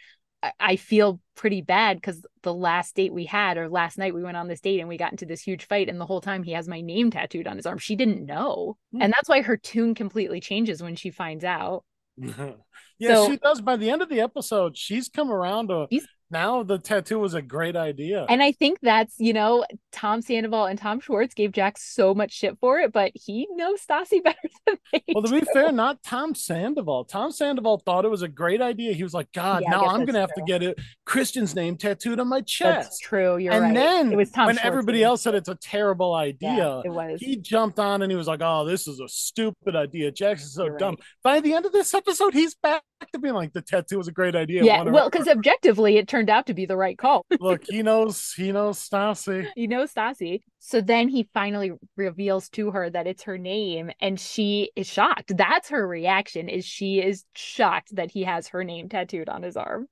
[0.59, 4.37] I feel pretty bad because the last date we had, or last night we went
[4.37, 6.55] on this date and we got into this huge fight, and the whole time he
[6.55, 7.79] has my name tattooed on his arm.
[7.79, 9.01] She didn't know, mm-hmm.
[9.01, 11.85] and that's why her tune completely changes when she finds out.
[12.19, 13.61] yeah, so, she does.
[13.61, 15.87] By the end of the episode, she's come around to
[16.31, 18.27] now the tattoo was a great idea.
[18.29, 22.33] And I think that's, you know, Tom Sandoval and Tom Schwartz gave Jack so much
[22.33, 24.37] shit for it, but he knows Stassi better
[24.67, 25.41] than they Well, to do.
[25.41, 27.05] be fair, not Tom Sandoval.
[27.05, 28.93] Tom Sandoval thought it was a great idea.
[28.93, 31.77] He was like, God, yeah, now I'm going to have to get it Kristen's name
[31.77, 32.91] tattooed on my chest.
[32.91, 33.39] That's true.
[33.39, 33.63] You're right.
[33.63, 33.75] and right.
[33.75, 36.91] then it was Tom when Schwartz everybody else said it's a terrible idea, yeah, it
[36.91, 37.21] was.
[37.21, 40.11] he jumped on and he was like, Oh, this is a stupid idea.
[40.11, 40.97] Jackson's so you're dumb.
[40.97, 41.05] Right.
[41.23, 44.13] By the end of this episode, he's back to being like, the tattoo was a
[44.13, 44.65] great idea.
[44.65, 44.83] Yeah.
[44.83, 47.25] Well, because objectively, it turned out to be the right call.
[47.41, 49.47] Look, he knows he knows Stassi.
[49.55, 50.41] He knows Stassi.
[50.59, 55.37] So then he finally reveals to her that it's her name and she is shocked.
[55.37, 59.57] That's her reaction is she is shocked that he has her name tattooed on his
[59.57, 59.87] arm.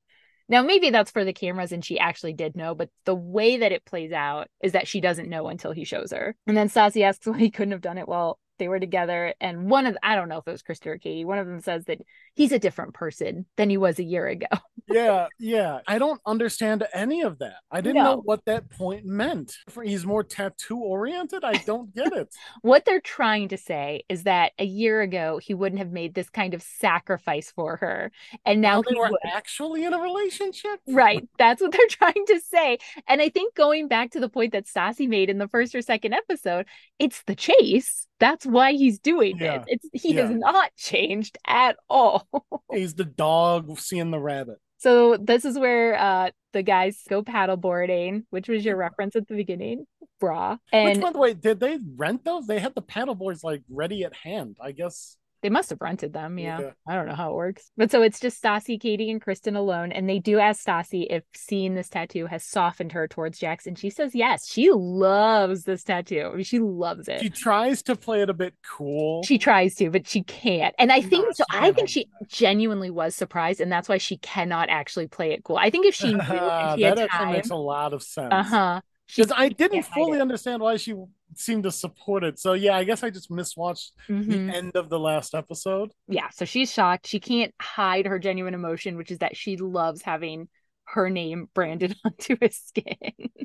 [0.49, 3.73] Now maybe that's for the cameras and she actually did know, but the way that
[3.73, 6.37] it plays out is that she doesn't know until he shows her.
[6.47, 9.71] And then Stassi asks why he couldn't have done it while they were together and
[9.71, 11.85] one of I don't know if it was Krista or Katie, one of them says
[11.87, 12.01] that
[12.35, 14.47] he's a different person than he was a year ago.
[14.89, 15.81] yeah, yeah.
[15.87, 17.57] I don't understand any of that.
[17.71, 18.05] I didn't no.
[18.05, 19.57] know what that point meant.
[19.83, 21.45] He's more tattoo oriented.
[21.45, 22.29] I don't get it.
[22.63, 26.31] what they're trying to say is that a year ago he wouldn't have made this
[26.31, 28.13] kind of sacrifice for her.
[28.45, 29.21] And now they were would.
[29.25, 30.81] actually in a relationship.
[30.87, 31.27] Right.
[31.39, 32.79] That's what they're trying to say.
[33.09, 35.83] And I think going back to the point that Stassi made in the first or
[35.83, 36.67] second episode,
[36.99, 39.57] it's the chase that's why he's doing yeah.
[39.57, 39.65] it.
[39.67, 40.23] It's he yeah.
[40.23, 42.27] has not changed at all.
[42.73, 44.59] he's the dog seeing the rabbit.
[44.79, 49.35] So this is where uh the guys go paddleboarding, which was your reference at the
[49.35, 49.87] beginning,
[50.21, 50.57] bra.
[50.73, 52.47] And which, by the way, did they rent those?
[52.47, 54.57] They had the paddleboards like ready at hand.
[54.61, 56.41] I guess they must have rented them.
[56.41, 56.59] Yeah.
[56.61, 56.71] yeah.
[56.89, 57.71] I don't know how it works.
[57.77, 59.93] But so it's just Stassi, Katie, and Kristen alone.
[59.93, 63.77] And they do ask Stassi if seeing this tattoo has softened her towards Jackson.
[63.77, 64.51] She says yes.
[64.51, 66.31] She loves this tattoo.
[66.33, 67.21] I mean, she loves it.
[67.21, 69.23] She tries to play it a bit cool.
[69.23, 70.75] She tries to, but she can't.
[70.81, 71.45] And I think so.
[71.49, 75.59] I think she genuinely was surprised, and that's why she cannot actually play it cool.
[75.59, 78.33] I think if she knew, if she that actually time, makes a lot of sense.
[78.33, 78.81] Uh huh
[79.15, 80.95] because I didn't fully understand why she
[81.39, 82.39] seemed to support it.
[82.39, 84.31] So yeah, I guess I just miswatched mm-hmm.
[84.31, 85.93] the end of the last episode.
[86.09, 87.07] Yeah, so she's shocked.
[87.07, 90.49] She can't hide her genuine emotion, which is that she loves having
[90.85, 92.97] her name branded onto his skin.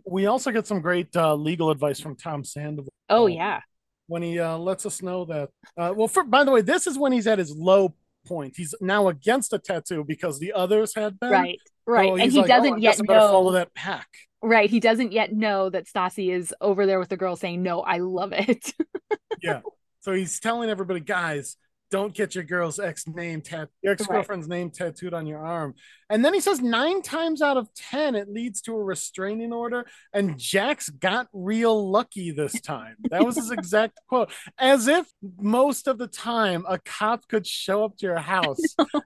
[0.06, 2.94] we also get some great uh, legal advice from Tom Sandoval.
[3.10, 3.62] Oh yeah,
[4.08, 5.50] when he uh, lets us know that.
[5.78, 7.96] Uh, well, for, by the way, this is when he's at his low
[8.28, 8.54] point.
[8.58, 11.32] He's now against a tattoo because the others had been.
[11.32, 13.14] Right, right, so and he like, doesn't oh, yet know.
[13.14, 14.08] Follow that pack.
[14.44, 14.70] Right.
[14.70, 18.00] He doesn't yet know that Stassi is over there with the girl saying, No, I
[18.00, 18.74] love it.
[19.42, 19.62] yeah.
[20.00, 21.58] So he's telling everybody, guys,
[21.92, 24.58] don't get your girl's ex name tat your ex-girlfriend's right.
[24.58, 25.76] name tattooed on your arm.
[26.10, 29.86] And then he says nine times out of ten it leads to a restraining order.
[30.14, 32.96] And Jax got real lucky this time.
[33.10, 34.32] That was his exact quote.
[34.58, 35.06] As if
[35.38, 38.62] most of the time a cop could show up to your house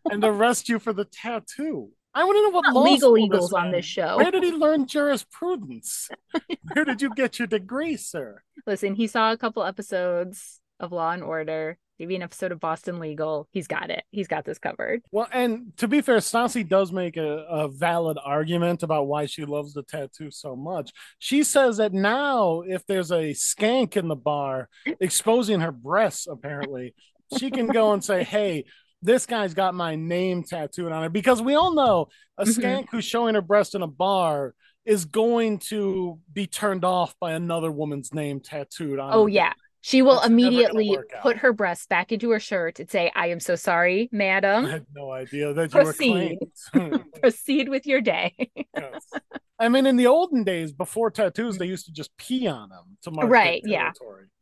[0.10, 1.90] and arrest you for the tattoo.
[2.16, 4.16] I want to know what legal eagles on this show.
[4.16, 6.10] Where did he learn jurisprudence?
[6.74, 8.42] Where did you get your degree, sir?
[8.66, 13.00] Listen, he saw a couple episodes of Law and Order, maybe an episode of Boston
[13.00, 13.50] Legal.
[13.52, 14.04] He's got it.
[14.12, 15.02] He's got this covered.
[15.12, 19.44] Well, and to be fair, Stassi does make a, a valid argument about why she
[19.44, 20.92] loves the tattoo so much.
[21.20, 24.70] She says that now, if there's a skank in the bar
[25.02, 26.96] exposing her breasts, apparently,
[27.38, 28.64] she can go and say, "Hey."
[29.06, 32.62] This guy's got my name tattooed on it because we all know a mm-hmm.
[32.62, 34.54] skank who's showing her breast in a bar
[34.86, 39.14] is going to be turned off by another woman's name tattooed on.
[39.14, 39.54] Oh yeah.
[39.82, 43.40] She will That's immediately put her breast back into her shirt and say, I am
[43.40, 44.66] so sorry, madam.
[44.66, 46.40] I had no idea that you Proceed.
[47.22, 48.34] Proceed with your day.
[48.76, 49.12] yes.
[49.60, 52.98] I mean, in the olden days, before tattoos, they used to just pee on them
[53.04, 53.92] to mark right, yeah.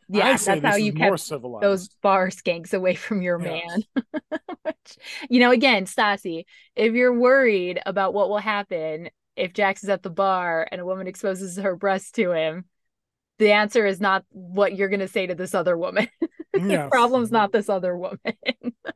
[0.10, 3.84] Yeah, that's how you kept those bar skanks away from your yes.
[3.96, 4.74] man.
[5.30, 10.04] you know, again, Stassi, if you're worried about what will happen if Jax is at
[10.04, 12.66] the bar and a woman exposes her breast to him,
[13.40, 16.08] the answer is not what you're going to say to this other woman.
[16.54, 18.20] the problem's not this other woman.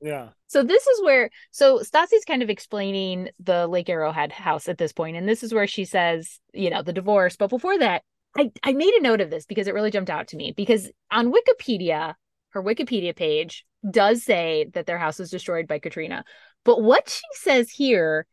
[0.02, 0.30] yeah.
[0.50, 4.94] So this is where so Stassi's kind of explaining the Lake Arrowhead house at this
[4.94, 7.36] point, and this is where she says, you know, the divorce.
[7.36, 8.04] But before that,
[8.38, 10.90] I, I made a note of this because it really jumped out to me because
[11.12, 12.14] on Wikipedia,
[12.50, 16.24] her Wikipedia page does say that their house was destroyed by Katrina.
[16.64, 18.26] But what she says here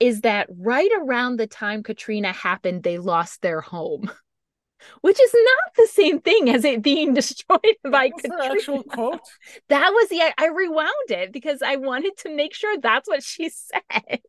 [0.00, 4.10] is that right around the time Katrina happened, they lost their home.
[5.00, 8.54] Which is not the same thing as it being destroyed by Katrina.
[8.54, 9.20] actual quote.
[9.68, 13.48] That was the I rewound it because I wanted to make sure that's what she
[13.48, 14.20] said.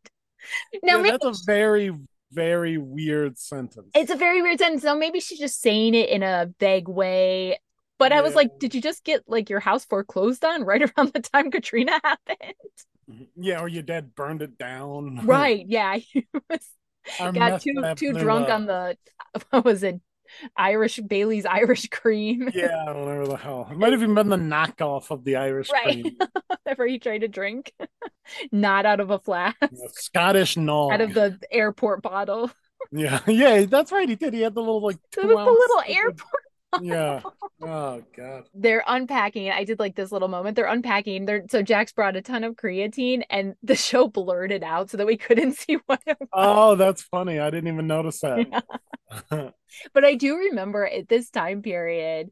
[0.83, 1.91] Now yeah, that's a very
[2.34, 3.89] very weird sentence.
[3.96, 4.82] It's a very weird sentence.
[4.82, 7.60] So maybe she's just saying it in a vague way.
[8.00, 8.19] But yeah.
[8.19, 11.22] I was like, did you just get like your house foreclosed on right around the
[11.22, 12.54] time Katrina happened?
[13.10, 13.24] Mm-hmm.
[13.43, 15.22] Yeah, or your dad burned it down.
[15.26, 15.65] Right.
[15.67, 15.98] Yeah.
[17.19, 18.98] Got too too drunk on the
[19.50, 20.00] what was it?
[20.56, 22.50] Irish Bailey's Irish cream.
[22.54, 23.67] Yeah, I don't know the hell.
[23.69, 26.04] It might have even been the knockoff of the Irish right.
[26.04, 26.17] cream.
[26.63, 27.74] Whenever he tried to drink.
[28.52, 29.58] Not out of a flask.
[29.93, 30.93] Scottish nog.
[30.93, 32.52] Out of the airport bottle.
[32.91, 34.08] Yeah, yeah, that's right.
[34.08, 34.34] He did.
[34.34, 36.42] He had the little like was the little airport
[36.81, 37.21] yeah.
[37.62, 38.43] Oh god.
[38.53, 39.49] They're unpacking.
[39.49, 40.55] I did like this little moment.
[40.55, 41.25] They're unpacking.
[41.25, 44.97] They're so Jax brought a ton of creatine and the show blurred it out so
[44.97, 46.29] that we couldn't see what it was.
[46.33, 47.39] Oh, that's funny.
[47.39, 48.47] I didn't even notice that.
[49.31, 49.49] Yeah.
[49.93, 52.31] but I do remember at this time period,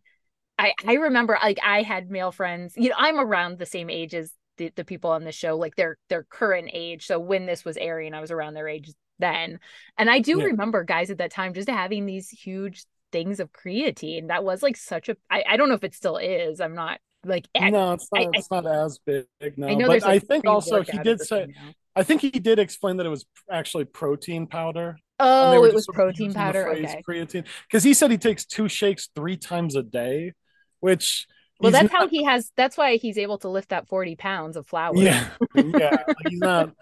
[0.58, 2.74] I I remember like I had male friends.
[2.76, 5.76] You know, I'm around the same age as the, the people on the show, like
[5.76, 7.06] their their current age.
[7.06, 9.60] So when this was airing, I was around their age then.
[9.98, 10.46] And I do yeah.
[10.46, 14.28] remember guys at that time just having these huge things of creatine.
[14.28, 16.62] That was like such a I, I don't know if it still is.
[16.62, 18.22] I'm not like no, it's not.
[18.22, 19.26] I, it's not as big.
[19.58, 21.48] No, I know but I think also he did say.
[21.96, 24.98] I think he did explain that it was actually protein powder.
[25.20, 26.70] Oh, it was protein powder.
[26.70, 27.02] Okay.
[27.08, 30.34] Creatine, because he said he takes two shakes three times a day,
[30.80, 31.28] which
[31.60, 32.52] well, that's not, how he has.
[32.56, 34.96] That's why he's able to lift that forty pounds of flour.
[34.96, 36.04] Yeah, yeah.
[36.28, 36.74] he's not.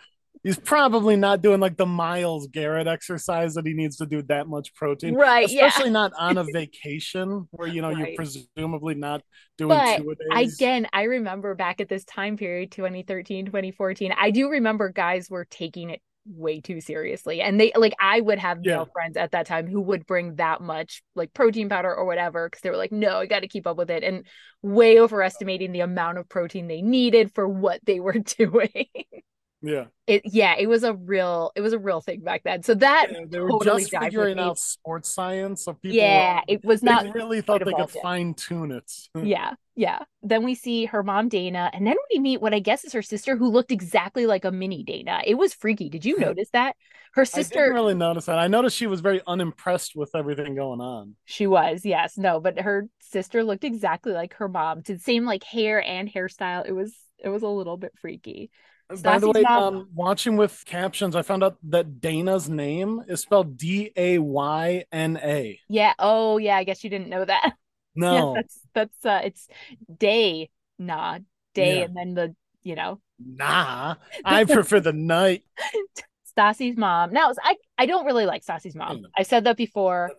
[0.44, 4.48] He's probably not doing like the Myles Garrett exercise that he needs to do that
[4.48, 5.46] much protein, right?
[5.46, 5.92] Especially yeah.
[5.92, 8.10] not on a vacation where you know right.
[8.10, 9.22] you're presumably not
[9.58, 10.56] doing but two a days.
[10.56, 14.14] Again, I remember back at this time period, 2013, 2014.
[14.18, 17.42] I do remember guys were taking it way too seriously.
[17.42, 18.78] And they like I would have yeah.
[18.78, 22.48] male friends at that time who would bring that much like protein powder or whatever
[22.48, 24.26] because they were like, no, I got to keep up with it, and
[24.62, 28.88] way overestimating the amount of protein they needed for what they were doing.
[29.62, 29.86] Yeah.
[30.08, 32.64] It yeah, it was a real it was a real thing back then.
[32.64, 35.64] So that yeah, they were totally just figuring out sports science.
[35.64, 38.92] So people Yeah, were, it was not really thought they could fine tune it.
[39.22, 40.00] yeah, yeah.
[40.24, 43.02] Then we see her mom Dayna, and then we meet what I guess is her
[43.02, 45.24] sister who looked exactly like a mini Dayna.
[45.26, 45.90] It was freaky.
[45.90, 46.76] Did you notice that?
[47.14, 48.40] Her sister I didn't really notice that.
[48.40, 51.16] I noticed she was very unimpressed with everything going on.
[51.26, 52.18] She was, yes.
[52.18, 54.82] No, but her sister looked exactly like her mom.
[54.82, 56.66] Did same like hair and hairstyle.
[56.66, 58.50] It was it was a little bit freaky.
[59.04, 63.56] By the way, um, watching with captions, I found out that Dayna's name is spelled
[63.56, 65.60] D A Y N A.
[65.70, 65.94] Yeah.
[66.00, 66.58] Oh, yeah.
[66.58, 67.54] I guess you didn't know that.
[67.96, 69.48] No, yeah, that's that's uh, it's
[69.98, 71.20] day, nah,
[71.54, 71.86] day, yeah.
[71.86, 73.02] and then the you know.
[73.20, 75.44] Nah, I prefer the night.
[76.38, 77.12] Stassi's mom.
[77.12, 79.02] Now, I I don't really like Stassi's mom.
[79.18, 80.12] I said that before.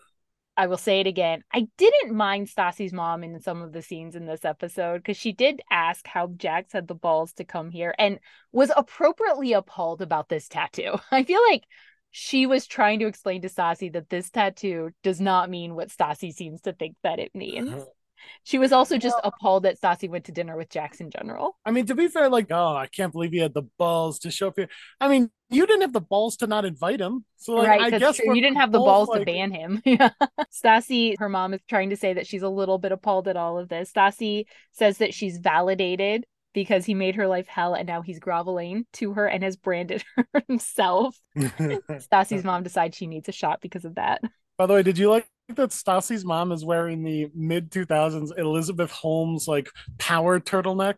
[0.61, 1.43] I will say it again.
[1.55, 5.33] I didn't mind Stassi's mom in some of the scenes in this episode because she
[5.33, 8.19] did ask how Jax had the balls to come here and
[8.53, 10.99] was appropriately appalled about this tattoo.
[11.11, 11.65] I feel like
[12.11, 16.31] she was trying to explain to Stassi that this tattoo does not mean what Stassi
[16.31, 17.83] seems to think that it means.
[18.45, 21.59] She was also just well, appalled that Stassi went to dinner with in general.
[21.65, 24.31] I mean, to be fair, like, oh, I can't believe he had the balls to
[24.31, 24.69] show up here.
[25.01, 27.25] I mean, you didn't have the balls to not invite him.
[27.37, 29.83] So, like, right, I guess you didn't have the balls to ban him.
[29.87, 30.11] yeah.
[30.53, 33.59] Stassi, her mom is trying to say that she's a little bit appalled at all
[33.59, 33.93] of this.
[33.93, 38.85] Stassi says that she's validated because he made her life hell and now he's groveling
[38.95, 41.17] to her and has branded her himself.
[41.37, 44.21] Stassi's mom decides she needs a shot because of that.
[44.61, 48.91] By the way, did you like that Stassi's mom is wearing the mid 2000s Elizabeth
[48.91, 50.97] Holmes like power turtleneck?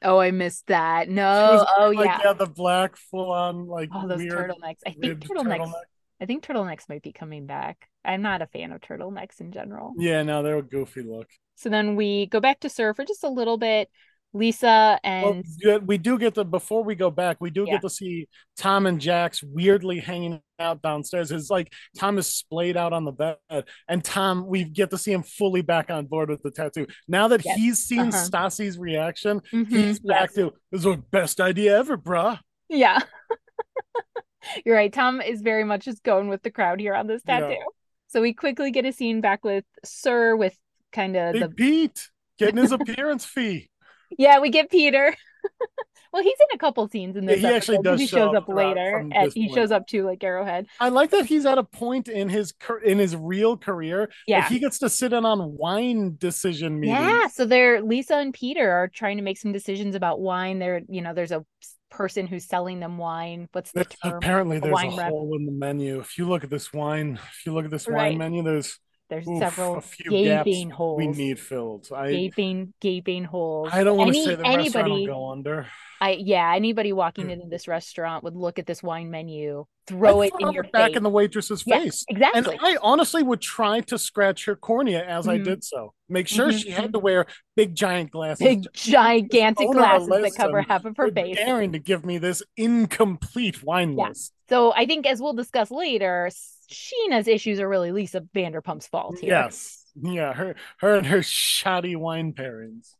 [0.00, 1.08] Oh, I missed that.
[1.08, 1.66] No.
[1.76, 2.20] oh, like, yeah.
[2.22, 4.78] Yeah, the black full on like oh, those turtlenecks.
[4.86, 5.58] I think turtlenecks.
[5.58, 5.72] Turtleneck.
[6.20, 7.88] I think turtlenecks might be coming back.
[8.04, 9.92] I'm not a fan of turtlenecks in general.
[9.98, 11.26] Yeah, no, they're a goofy look.
[11.56, 13.90] So then we go back to SUR for just a little bit.
[14.32, 17.74] Lisa and well, we do get to before we go back, we do yeah.
[17.74, 21.32] get to see Tom and Jax weirdly hanging out downstairs.
[21.32, 25.12] It's like Tom is splayed out on the bed, and Tom, we get to see
[25.12, 26.86] him fully back on board with the tattoo.
[27.08, 27.56] Now that yes.
[27.56, 28.24] he's seen uh-huh.
[28.24, 29.64] Stassi's reaction, mm-hmm.
[29.64, 30.34] he's back yes.
[30.34, 32.38] to this is the best idea ever, bruh.
[32.68, 33.00] Yeah.
[34.64, 34.92] You're right.
[34.92, 37.50] Tom is very much just going with the crowd here on this tattoo.
[37.50, 37.64] Yeah.
[38.08, 40.56] So we quickly get a scene back with SUR with
[40.92, 43.69] kind of the Pete getting his appearance fee
[44.18, 45.14] yeah, we get Peter.
[46.12, 47.40] well, he's in a couple scenes in this.
[47.40, 48.00] Yeah, he actually does.
[48.00, 49.08] He show shows up, up later.
[49.12, 50.66] At, he shows up too, like Arrowhead.
[50.78, 52.52] I like that he's at a point in his
[52.84, 54.10] in his real career.
[54.26, 57.00] Yeah, he gets to sit in on wine decision meetings.
[57.00, 60.58] Yeah, so they're Lisa and Peter are trying to make some decisions about wine.
[60.58, 61.44] They're you know there's a
[61.90, 63.48] person who's selling them wine.
[63.52, 64.16] What's the term?
[64.16, 66.00] Apparently, there's a, a hole in the menu.
[66.00, 68.10] If you look at this wine, if you look at this right.
[68.10, 68.78] wine menu, there's
[69.10, 70.98] there's Oof, several gaping holes.
[70.98, 71.88] We need filled.
[71.94, 73.68] I, gaping, gaping holes.
[73.72, 75.66] I don't want to say the anybody, restaurant will go under.
[76.00, 80.32] I yeah, anybody walking into this restaurant would look at this wine menu, throw it
[80.40, 80.96] in your back face.
[80.96, 82.06] in the waitress's yeah, face.
[82.08, 82.54] Exactly.
[82.54, 85.30] And I honestly would try to scratch her cornea as mm-hmm.
[85.30, 85.92] I did so.
[86.08, 86.56] Make sure mm-hmm.
[86.56, 88.46] she had to wear big giant glasses.
[88.46, 91.36] Big gigantic glasses that cover half of her face.
[91.36, 94.08] Daring to give me this incomplete wine yeah.
[94.08, 94.32] list.
[94.48, 96.30] So I think as we'll discuss later,
[96.70, 99.30] Scheana's issues are really Lisa Vanderpump's fault here.
[99.30, 99.84] Yes.
[99.94, 102.94] Yeah, her her and her shoddy wine pairings.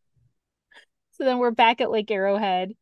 [1.12, 2.74] So then we're back at Lake Arrowhead.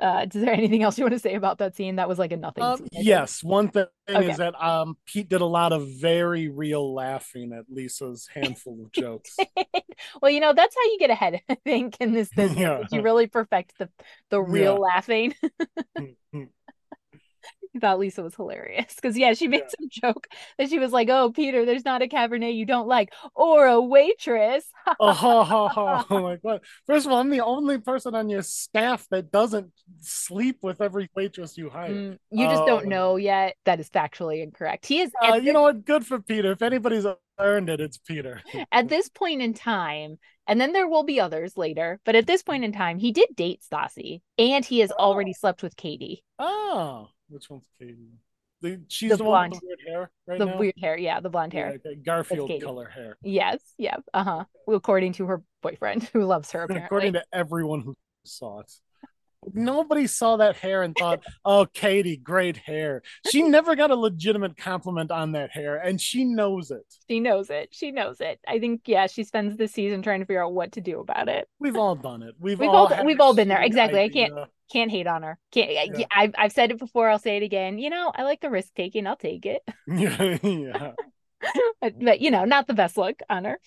[0.00, 1.96] Uh, is there anything else you want to say about that scene?
[1.96, 2.62] That was like a nothing.
[2.62, 4.30] Um, scene, yes, one thing okay.
[4.30, 8.92] is that um, Pete did a lot of very real laughing at Lisa's handful of
[8.92, 9.36] jokes.
[10.22, 11.40] well, you know that's how you get ahead.
[11.48, 12.82] I think in this business, yeah.
[12.90, 13.88] you really perfect the
[14.28, 14.78] the real yeah.
[14.94, 15.34] laughing.
[17.80, 19.68] Thought Lisa was hilarious because yeah, she made yeah.
[19.78, 23.12] some joke that she was like, "Oh, Peter, there's not a Cabernet you don't like,
[23.34, 24.64] or a waitress."
[25.00, 26.20] oh, ho, ho, ho.
[26.22, 26.60] my god!
[26.86, 31.10] First of all, I'm the only person on your staff that doesn't sleep with every
[31.14, 31.90] waitress you hire.
[31.90, 33.56] Mm, you just don't um, know yet.
[33.64, 34.86] That is factually incorrect.
[34.86, 35.12] He is.
[35.22, 35.84] Uh, you know what?
[35.84, 36.52] Good for Peter.
[36.52, 37.06] If anybody's
[37.38, 37.80] learned it.
[37.80, 38.42] It's Peter.
[38.72, 42.42] at this point in time, and then there will be others later, but at this
[42.42, 45.04] point in time, he did date Stassi, and he has oh.
[45.04, 46.24] already slept with Katie.
[46.38, 47.96] Oh, which one's Katie?
[48.62, 50.58] The, she's the, the one with the weird hair right the now?
[50.58, 51.78] weird hair, yeah, the blonde hair.
[51.84, 52.00] Yeah, okay.
[52.00, 53.18] Garfield color hair.
[53.22, 54.44] Yes, yeah, uh huh.
[54.66, 56.62] According to her boyfriend, who loves her.
[56.62, 56.86] Apparently.
[56.86, 58.72] According to everyone who saw it
[59.52, 64.56] nobody saw that hair and thought, "Oh, Katie, great hair." She never got a legitimate
[64.56, 66.84] compliment on that hair, and she knows it.
[67.08, 67.68] She knows it.
[67.72, 68.40] She knows it.
[68.46, 71.28] I think, yeah, she spends the season trying to figure out what to do about
[71.28, 71.48] it.
[71.58, 72.34] We've all done it.
[72.38, 73.62] We've, we've all, all we've all been there.
[73.62, 74.00] Exactly.
[74.00, 74.24] Idea.
[74.24, 75.38] I can't can't hate on her.
[75.52, 75.98] Can't.
[75.98, 76.06] Yeah.
[76.14, 77.08] I've I've said it before.
[77.08, 77.78] I'll say it again.
[77.78, 79.06] You know, I like the risk taking.
[79.06, 79.62] I'll take it.
[79.86, 80.92] Yeah,
[81.80, 83.58] but, but you know, not the best look on her.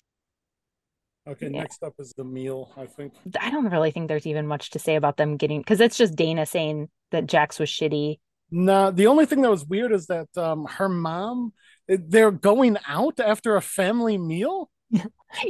[1.28, 1.60] Okay, yeah.
[1.60, 3.12] next up is the meal, I think.
[3.40, 6.16] I don't really think there's even much to say about them getting because it's just
[6.16, 8.18] Dayna saying that Jax was shitty.
[8.50, 11.52] No, the only thing that was weird is that um her mom
[11.86, 14.70] they're going out after a family meal.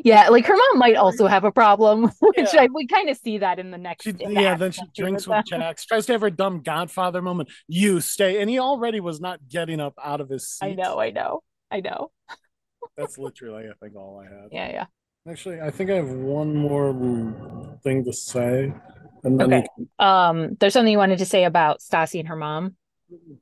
[0.04, 2.62] Yeah, like her mom might also have a problem, which yeah.
[2.62, 4.04] I, we kind of see that in the next.
[4.04, 7.50] She, yeah, then she drinks with, with Jax, tries to have her dumb Godfather moment.
[7.66, 10.66] You stay, and he already was not getting up out of his seat.
[10.66, 12.10] I know, I know, I know.
[12.96, 14.48] That's literally, I think, all I had.
[14.52, 14.86] Yeah, yeah.
[15.28, 16.92] Actually, I think I have one more
[17.82, 18.72] thing to say.
[19.22, 19.66] And then okay.
[19.76, 20.06] Can...
[20.06, 22.76] Um, there's something you wanted to say about Stassi and her mom.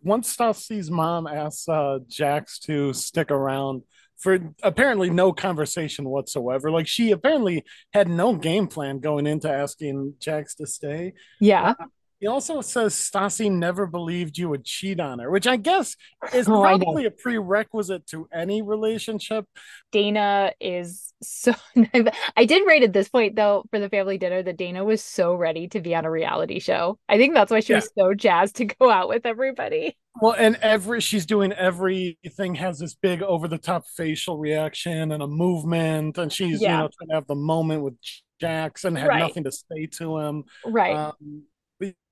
[0.02, 3.82] Once Stassi's mom asks uh, Jax to stick around
[4.18, 6.70] for apparently no conversation whatsoever.
[6.70, 11.14] Like she apparently had no game plan going into asking Jax to stay.
[11.40, 11.74] Yeah.
[11.78, 11.86] Uh,
[12.20, 15.94] he also says Stassi never believed you would cheat on her, which I guess
[16.34, 19.44] is oh, probably a prerequisite to any relationship.
[19.92, 21.54] Dayna is so.
[22.36, 25.34] I did rate at this point, though, for the family dinner that Dayna was so
[25.34, 26.98] ready to be on a reality show.
[27.08, 27.78] I think that's why she yeah.
[27.78, 29.96] was so jazzed to go out with everybody.
[30.20, 35.22] Well, and every she's doing everything has this big over the top facial reaction and
[35.22, 36.70] a movement, and she's yeah.
[36.70, 37.94] you know trying to have the moment with
[38.40, 39.20] Jackson had right.
[39.20, 40.44] nothing to say to him.
[40.64, 40.96] Right.
[40.96, 41.44] Um,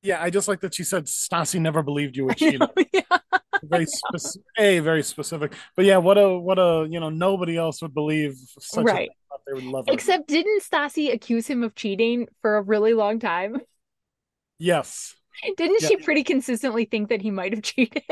[0.02, 2.60] yeah, I just like that she said Stassi never believed you were cheating.
[2.92, 3.00] yeah.
[3.64, 7.82] very specific, a very specific, but yeah, what a what a you know nobody else
[7.82, 9.10] would believe such right.
[9.32, 9.92] A, they would love her.
[9.92, 13.60] Except didn't Stassi accuse him of cheating for a really long time?
[14.58, 15.14] Yes.
[15.57, 15.88] Didn't yeah.
[15.88, 18.03] she pretty consistently think that he might have cheated?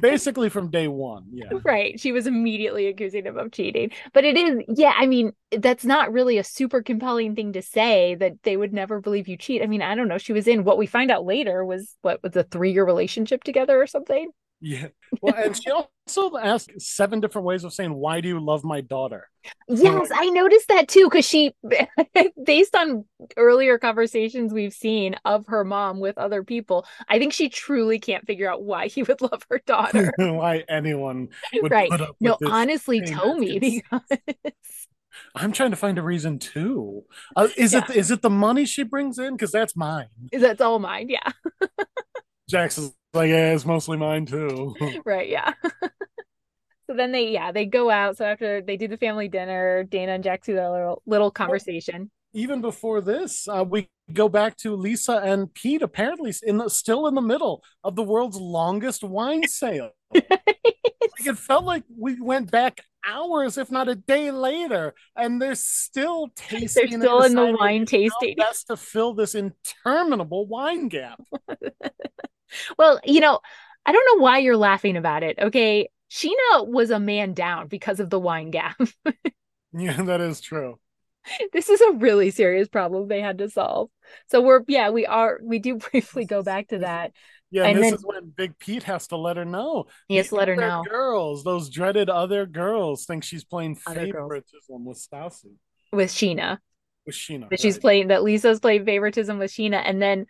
[0.00, 1.26] Basically from day one.
[1.32, 1.50] Yeah.
[1.64, 1.98] Right.
[1.98, 3.90] She was immediately accusing him of cheating.
[4.12, 8.14] But it is, yeah, I mean, that's not really a super compelling thing to say
[8.16, 9.62] that they would never believe you cheat.
[9.62, 10.18] I mean, I don't know.
[10.18, 13.44] She was in what we find out later was what was a three year relationship
[13.44, 14.30] together or something.
[14.60, 14.88] Yeah.
[15.22, 18.82] Well, and she also asked seven different ways of saying, Why do you love my
[18.82, 19.26] daughter?
[19.66, 21.08] Yes, I noticed that too.
[21.10, 21.54] Because she,
[22.44, 27.48] based on earlier conversations we've seen of her mom with other people, I think she
[27.48, 30.12] truly can't figure out why he would love her daughter.
[30.18, 31.90] why anyone would right.
[32.20, 34.18] no, honestly, tell me because.
[35.34, 37.04] I'm trying to find a reason too.
[37.34, 37.84] Uh, is yeah.
[37.88, 39.34] it is it the money she brings in?
[39.34, 40.08] Because that's mine.
[40.30, 41.08] That's all mine.
[41.08, 41.32] Yeah.
[42.48, 44.74] Jackson's like, yeah, it's mostly mine too.
[45.04, 45.52] right, yeah.
[45.82, 48.16] so then they, yeah, they go out.
[48.16, 52.10] So after they do the family dinner, Dayna and Jack do their little, little conversation.
[52.34, 57.06] Even before this, uh, we go back to Lisa and Pete, apparently in the, still
[57.06, 59.90] in the middle of the world's longest wine sale.
[60.12, 60.26] like
[61.26, 66.28] it felt like we went back hours, if not a day later, and they're still
[66.36, 67.00] tasting.
[67.00, 68.34] They're still in the wine tasting.
[68.36, 71.20] Best to fill this interminable wine gap.
[72.78, 73.40] Well, you know,
[73.86, 75.38] I don't know why you're laughing about it.
[75.38, 75.88] Okay.
[76.10, 78.80] Scheana was a man down because of the wine gap.
[79.72, 80.78] yeah, that is true.
[81.52, 83.90] This is a really serious problem they had to solve.
[84.28, 87.12] So we're yeah, we are we do briefly go back to that.
[87.50, 89.86] Yeah, and, and this then, is when Big Pete has to let her know.
[90.06, 90.84] He has to let her know.
[90.88, 95.54] Girls, those dreaded other girls, think she's playing favoritism with Stassi.
[95.90, 96.58] With Scheana.
[97.06, 97.42] With Scheana.
[97.42, 97.60] That right.
[97.60, 100.26] she's playing that Lisa's playing favoritism with Scheana, And then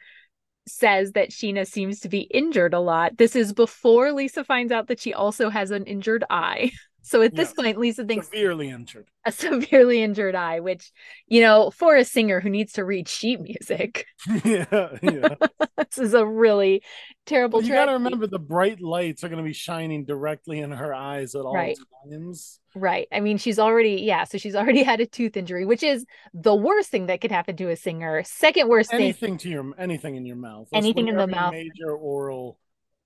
[0.68, 3.18] says that Scheana seems to be injured a lot.
[3.18, 6.72] This is before Lisa finds out that she also has an injured eye.
[7.09, 7.55] So at this yes.
[7.55, 9.07] point, Lisa thinks severely injured.
[9.25, 10.92] A severely injured eye, which,
[11.27, 14.05] you know, for a singer who needs to read sheet music.
[14.44, 15.35] yeah, yeah.
[15.79, 16.83] this is a really
[17.25, 17.62] terrible.
[17.62, 20.92] you got to remember the bright lights are going to be shining directly in her
[20.92, 21.79] eyes at all right.
[22.11, 22.61] times.
[22.75, 23.09] Right.
[23.11, 26.55] I mean, she's already, yeah, so she's already had a tooth injury, which is the
[26.55, 28.23] worst thing that could happen to a singer.
[28.25, 29.38] Second worst thing anything thing.
[29.38, 30.68] to your anything in your mouth.
[30.75, 31.53] anything in the mouth.
[31.53, 32.59] Major oral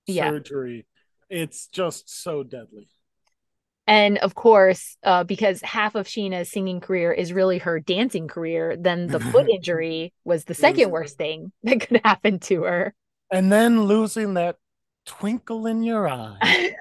[0.09, 0.29] yeah.
[0.29, 0.87] surgery.
[1.31, 2.89] It's just so deadly.
[3.87, 8.77] And of course, uh, because half of Scheana's singing career is really her dancing career,
[8.79, 12.95] then the foot injury was the second worst thing that could happen to her.
[13.31, 14.57] And then losing that
[15.07, 16.75] twinkle in your eye.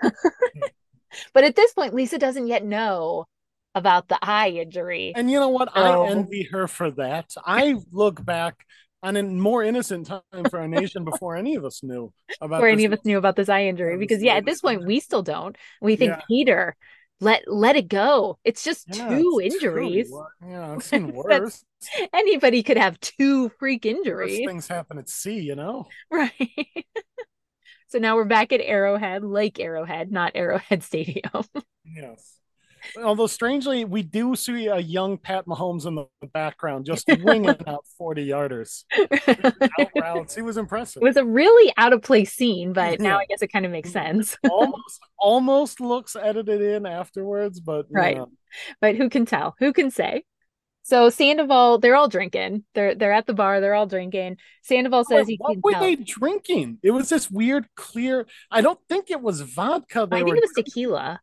[1.33, 3.25] but at this point, Lisa doesn't yet know
[3.73, 5.13] about the eye injury.
[5.15, 5.69] And you know what?
[5.73, 5.81] So...
[5.81, 7.33] I envy her for that.
[7.43, 8.65] I look back
[9.03, 12.67] on a more innocent time for a nation before any of us knew about before
[12.67, 13.97] any of us knew about this eye injury.
[13.97, 15.55] Because yeah, at this point we still don't.
[15.81, 16.21] We think yeah.
[16.27, 16.75] Peter
[17.21, 18.39] let let it go.
[18.43, 20.09] It's just yeah, two it's injuries.
[20.09, 20.49] True.
[20.49, 21.63] Yeah, I've seen worse.
[22.13, 24.39] anybody could have two freak injuries.
[24.39, 25.87] Worse things happen at sea, you know.
[26.11, 26.33] Right.
[27.87, 31.43] so now we're back at Arrowhead, Lake Arrowhead, not Arrowhead Stadium.
[31.85, 32.37] yes.
[33.03, 37.85] Although strangely, we do see a young Pat Mahomes in the background just winging out
[37.97, 38.83] 40 yarders.
[39.79, 40.35] out routes.
[40.35, 41.01] He was impressive.
[41.01, 43.09] It was a really out of place scene, but yeah.
[43.09, 44.37] now I guess it kind of makes sense.
[44.49, 48.17] almost almost looks edited in afterwards, but right.
[48.17, 48.31] Know.
[48.79, 49.55] But who can tell?
[49.59, 50.23] Who can say?
[50.83, 52.63] So Sandoval, they're all drinking.
[52.73, 53.61] They're they're at the bar.
[53.61, 54.37] They're all drinking.
[54.63, 55.81] Sandoval says Wait, he what were tell.
[55.81, 56.79] they drinking?
[56.81, 58.25] It was this weird, clear.
[58.49, 60.07] I don't think it was vodka.
[60.11, 61.19] I think it was tequila.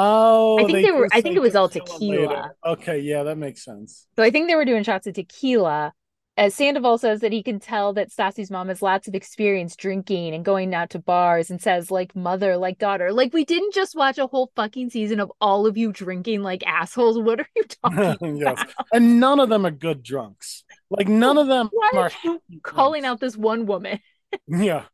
[0.00, 1.08] Oh, I think they, they were.
[1.12, 2.52] I think it was all tequila.
[2.64, 4.06] Okay, yeah, that makes sense.
[4.14, 5.92] So I think they were doing shots of tequila.
[6.36, 10.34] As Sandoval says that he can tell that Stassi's mom has lots of experience drinking
[10.34, 13.12] and going out to bars, and says like mother, like daughter.
[13.12, 16.64] Like we didn't just watch a whole fucking season of all of you drinking like
[16.64, 17.18] assholes.
[17.28, 18.62] What are you talking yes.
[18.62, 18.86] about?
[18.92, 20.62] And none of them are good drunks.
[20.90, 23.98] Like none of them Why are, are calling out this one woman.
[24.46, 24.84] yeah.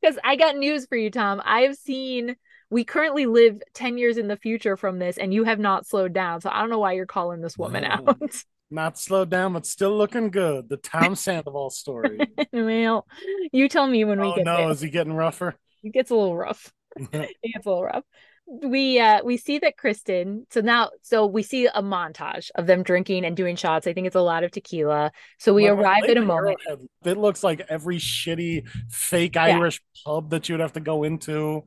[0.00, 1.42] Because I got news for you, Tom.
[1.44, 2.36] I've seen
[2.70, 6.12] we currently live 10 years in the future from this and you have not slowed
[6.12, 6.40] down.
[6.40, 8.18] So i don't know why you're calling this woman no, out.
[8.70, 10.68] Not slowed down but still looking good.
[10.68, 12.18] The tom sandoval story.
[12.52, 13.06] Well
[13.52, 14.70] you tell me when we oh, get no there.
[14.70, 15.56] is he getting rougher?
[15.82, 16.70] It gets a little rough.
[17.12, 18.04] It gets a little rough.
[18.46, 22.82] We uh we see that kristen so now so we see a montage of them
[22.82, 23.86] drinking and doing shots.
[23.86, 25.12] I think it's a lot of tequila.
[25.38, 26.58] So we well, arrive at a moment
[27.04, 30.12] it looks like every shitty fake irish yeah.
[30.12, 31.64] pub that you'd have to go into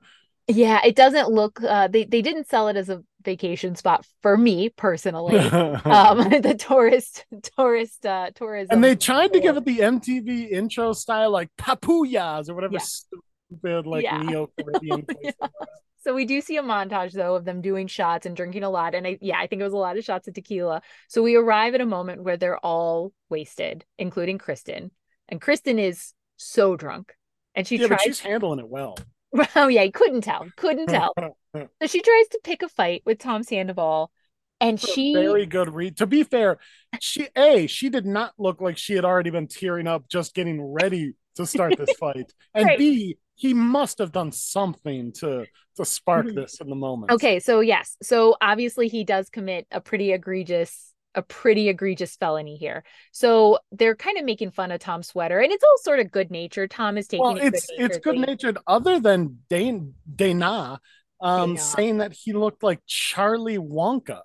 [0.56, 4.38] yeah, it doesn't look uh they they didn't sell it as a vacation spot for
[4.38, 5.38] me personally.
[5.38, 7.26] um the tourist
[7.56, 8.74] tourist uh tourism.
[8.74, 12.80] And they tried to give it the MTV intro style like Papuyas or whatever yeah.
[12.80, 14.22] stupid like yeah.
[14.22, 15.34] neo Caribbean place.
[16.04, 18.96] So we do see a montage though of them doing shots and drinking a lot.
[18.96, 20.82] And I yeah, I think it was a lot of shots of tequila.
[21.08, 24.92] So we arrive at a moment where they're all wasted, including Kristen.
[25.30, 27.14] And Kristen is so drunk.
[27.54, 28.98] And she yeah, tries but she's handling it well.
[29.56, 30.48] Oh yeah, couldn't tell.
[30.58, 31.14] Couldn't tell.
[31.56, 34.12] so she tries to pick a fight with Tom Sandoval.
[34.60, 35.98] And she very good read.
[35.98, 36.60] To be fair,
[37.00, 40.62] she a she did not look like she had already been tearing up just getting
[40.62, 42.32] ready to start this fight.
[42.54, 42.78] And right.
[42.78, 45.46] B, he must have done something to
[45.78, 46.36] to spark mm-hmm.
[46.36, 47.12] this in the moment.
[47.12, 47.98] Okay, so yes.
[48.04, 52.84] So obviously he does commit a pretty egregious a pretty egregious felony here.
[53.12, 56.32] So they're kind of making fun of Tom Sweater, and it's all sort of good
[56.32, 56.72] natured.
[56.72, 60.80] Tom is taking well, it it's it's good natured, other than Dane Dayna,
[61.22, 61.60] um, Dayna.
[61.60, 64.22] saying that he looked like Charlie Wonka.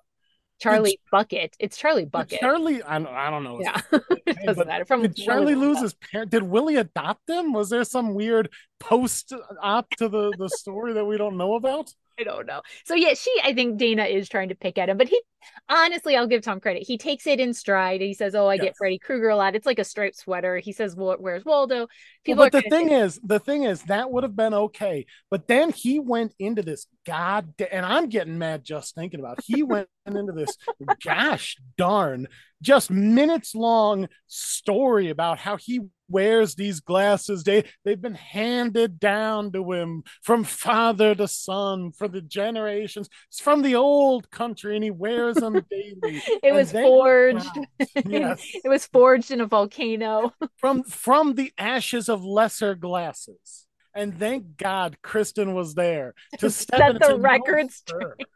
[0.59, 1.55] Charlie Bucket.
[1.59, 2.39] It's Charlie Bucket.
[2.39, 3.59] Charlie, I don't, I don't know.
[3.61, 3.79] Yeah,
[4.25, 4.85] it doesn't matter.
[4.85, 6.31] From did Charlie lose his parent?
[6.31, 7.53] Did Willie adopt him?
[7.53, 11.93] Was there some weird post op to the the story that we don't know about?
[12.19, 12.61] I don't know.
[12.85, 15.21] So yeah, she I think Dayna is trying to pick at him, but he
[15.69, 16.83] honestly, I'll give Tom credit.
[16.83, 18.01] He takes it in stride.
[18.01, 18.63] He says, "Oh, I yes.
[18.63, 19.55] get Freddy Krueger a lot.
[19.55, 21.87] It's like a striped sweater." He says, well, "Where's Waldo?"
[22.23, 25.05] People well, but the thing say- is, the thing is that would have been okay.
[25.29, 29.39] But then he went into this god, and I'm getting mad just thinking about.
[29.39, 29.45] It.
[29.47, 30.57] He went into this
[31.03, 32.27] gosh darn
[32.61, 37.43] just minutes long story about how he wears these glasses.
[37.43, 43.09] They they've been handed down to him from father to son for the generations.
[43.29, 46.21] It's from the old country, and he wears them daily.
[46.43, 47.47] it was forged.
[48.05, 48.41] Yes.
[48.63, 50.33] it was forged in a volcano.
[50.57, 53.65] from from the ashes of lesser glasses.
[53.93, 58.27] And thank God Kristen was there to step set the record straight.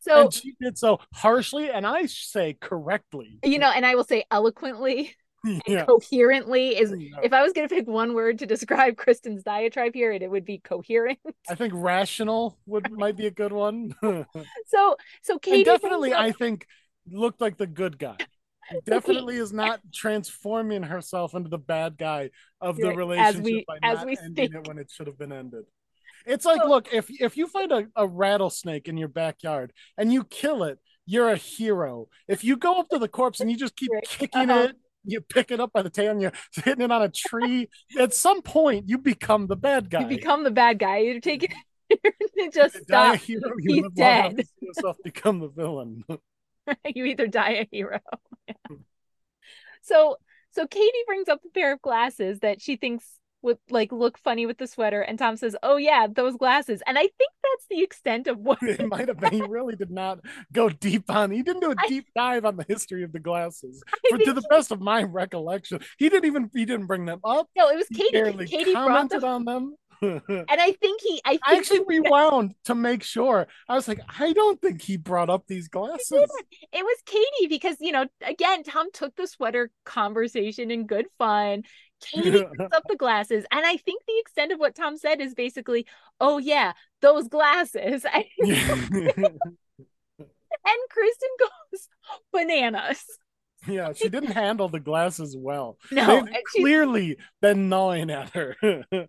[0.00, 3.38] so and she did so harshly and I say correctly.
[3.44, 5.14] You know, and I will say eloquently
[5.66, 5.84] yeah.
[5.84, 7.16] coherently is yeah.
[7.22, 10.30] if I was going to pick one word to describe Kristen's diatribe here, it, it
[10.30, 11.18] would be coherent.
[11.48, 13.94] I think rational would might be a good one.
[14.66, 16.66] so so Katie definitely I think
[17.10, 18.16] looked like the good guy.
[18.84, 22.30] definitely is not transforming herself into the bad guy
[22.60, 25.18] of the relationship as we, by as not we ending it when it should have
[25.18, 25.64] been ended.
[26.26, 30.12] It's like, so, look, if if you find a, a rattlesnake in your backyard and
[30.12, 32.08] you kill it, you're a hero.
[32.26, 34.68] If you go up to the corpse and you just keep kicking uh-huh.
[34.70, 37.68] it you pick it up by the tail and you're hitting it on a tree.
[37.98, 40.00] At some point, you become the bad guy.
[40.00, 40.98] You become the bad guy.
[40.98, 41.44] You take
[41.90, 43.16] it, just stop.
[43.16, 44.42] Hero, He's dead.
[44.60, 46.04] yourself become the villain.
[46.84, 48.00] you either die a hero.
[48.46, 48.54] Yeah.
[49.82, 50.16] So,
[50.50, 53.04] so Katie brings up a pair of glasses that she thinks
[53.42, 56.98] would like look funny with the sweater and Tom says, "Oh yeah, those glasses." And
[56.98, 59.32] I think that's the extent of what it might have been.
[59.32, 60.20] He really did not
[60.52, 61.30] go deep on.
[61.30, 63.82] He didn't do a deep I, dive on the history of the glasses.
[64.10, 67.48] For, to the best of my recollection, he didn't even he didn't bring them up.
[67.56, 68.46] No, it was Katie.
[68.46, 69.74] Katie commented on them.
[70.02, 73.48] and I think he, I, think I actually rewound to make sure.
[73.68, 76.30] I was like, I don't think he brought up these glasses.
[76.72, 81.64] It was Katie because you know, again, Tom took the sweater conversation in good fun.
[82.00, 85.34] Katie picks up the glasses, and I think the extent of what Tom said is
[85.34, 85.86] basically,
[86.20, 88.24] "Oh yeah, those glasses." and
[90.90, 91.88] Kristen goes
[92.32, 93.04] bananas.
[93.66, 95.78] Yeah, she didn't handle the glasses well.
[95.90, 98.56] No, They've clearly been gnawing at her.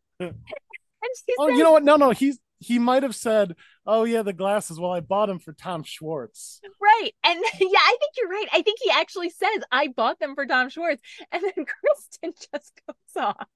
[1.02, 1.84] And she oh, you know what?
[1.84, 3.55] No, no, he's he might have said,
[3.86, 6.62] "Oh yeah, the glasses." Well, I bought them for Tom Schwartz.
[6.80, 8.47] Right, and yeah, I think you're right.
[8.51, 11.01] I think he actually says, "I bought them for Tom Schwartz,"
[11.32, 13.47] and then Kristen just goes off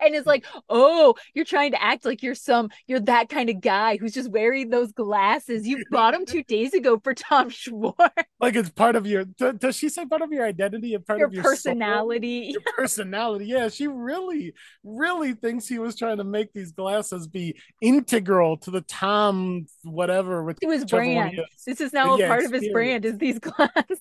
[0.00, 3.60] and it's like, oh, you're trying to act like you're some, you're that kind of
[3.60, 5.66] guy who's just wearing those glasses.
[5.66, 7.96] You bought them two days ago for Tom Schwartz.
[8.40, 9.24] Like it's part of your.
[9.24, 12.44] Does she say part of your identity and part your of your personality?
[12.44, 12.52] Soul?
[12.52, 13.46] Your personality.
[13.46, 14.54] Yeah, she really,
[14.84, 20.42] really thinks he was trying to make these glasses be integral to the Tom whatever.
[20.42, 21.40] With it was brand.
[21.66, 22.56] This is now yeah, a part experience.
[22.56, 23.04] of his brand.
[23.04, 24.00] Is these glasses?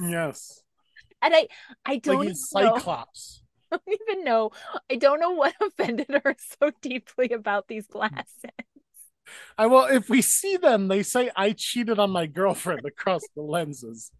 [0.00, 0.62] Yes.
[1.22, 1.48] And I,
[1.84, 2.18] I don't.
[2.18, 3.39] Like he's Cyclops.
[3.70, 4.50] Don't even know.
[4.90, 8.26] I don't know what offended her so deeply about these glasses.
[9.56, 13.42] I well, if we see them, they say I cheated on my girlfriend across the
[13.42, 14.10] lenses.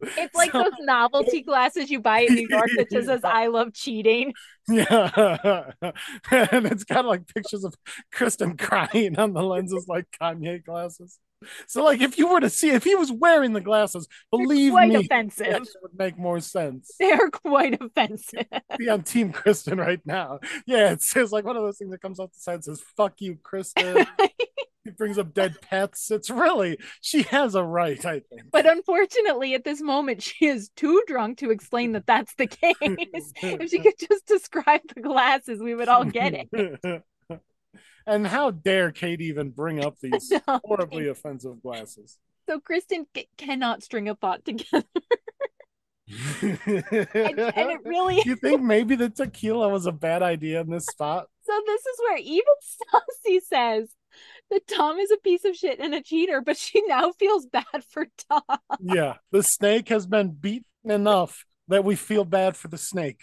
[0.00, 3.48] It's like so, those novelty glasses you buy in New York that just says "I
[3.48, 4.32] love cheating."
[4.68, 7.74] Yeah, and it's got like pictures of
[8.12, 11.18] Kristen crying on the lenses, like Kanye glasses.
[11.66, 14.90] So, like, if you were to see if he was wearing the glasses, believe quite
[14.90, 15.46] me, offensive.
[15.46, 16.94] That would make more sense.
[17.00, 18.46] They're quite offensive.
[18.78, 20.40] Be on Team Kristen right now.
[20.66, 23.20] Yeah, it says like one of those things that comes off the side says "fuck
[23.20, 24.06] you, Kristen."
[24.84, 26.10] he brings up dead pets.
[26.10, 28.50] It's really she has a right, I think.
[28.50, 32.74] But unfortunately, at this moment, she is too drunk to explain that that's the case.
[32.80, 37.02] if she could just describe the glasses, we would all get it.
[38.08, 42.18] And how dare Kate even bring up these no, horribly offensive glasses?
[42.48, 44.84] So Kristen c- cannot string a thought together.
[46.42, 50.86] and, and, it really you think maybe the tequila was a bad idea in this
[50.86, 53.90] spot so this is where even Stassi says
[54.50, 57.84] that Tom is a piece of shit and a cheater, but she now feels bad
[57.88, 58.58] for Tom.
[58.80, 63.20] Yeah, the snake has been beaten enough that we feel bad for the snake.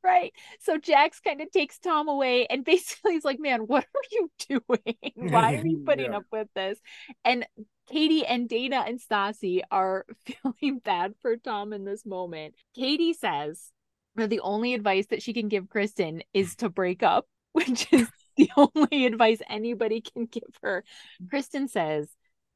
[0.04, 0.32] right.
[0.60, 4.30] So Jax kind of takes Tom away and basically he's like, Man, what are you
[4.48, 5.30] doing?
[5.30, 6.18] Why are you putting yeah.
[6.18, 6.78] up with this?
[7.24, 7.46] And
[7.90, 12.54] Katie and Dana and Stassi are feeling bad for Tom in this moment.
[12.74, 13.72] Katie says
[14.16, 18.08] that the only advice that she can give Kristen is to break up, which is
[18.36, 20.84] the only advice anybody can give her.
[21.28, 22.08] Kristen says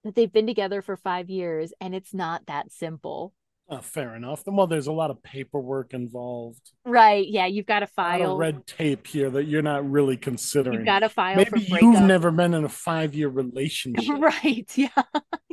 [0.05, 3.33] that they've been together for five years and it's not that simple.
[3.69, 4.43] Oh, fair enough.
[4.47, 6.73] Well, there's a lot of paperwork involved.
[6.85, 7.27] Right.
[7.27, 7.47] Yeah.
[7.47, 10.77] You've got to file red tape here that you're not really considering.
[10.77, 11.37] You've got to file.
[11.37, 14.05] Maybe you've never been in a five year relationship.
[14.25, 14.71] Right.
[14.77, 14.89] Yeah.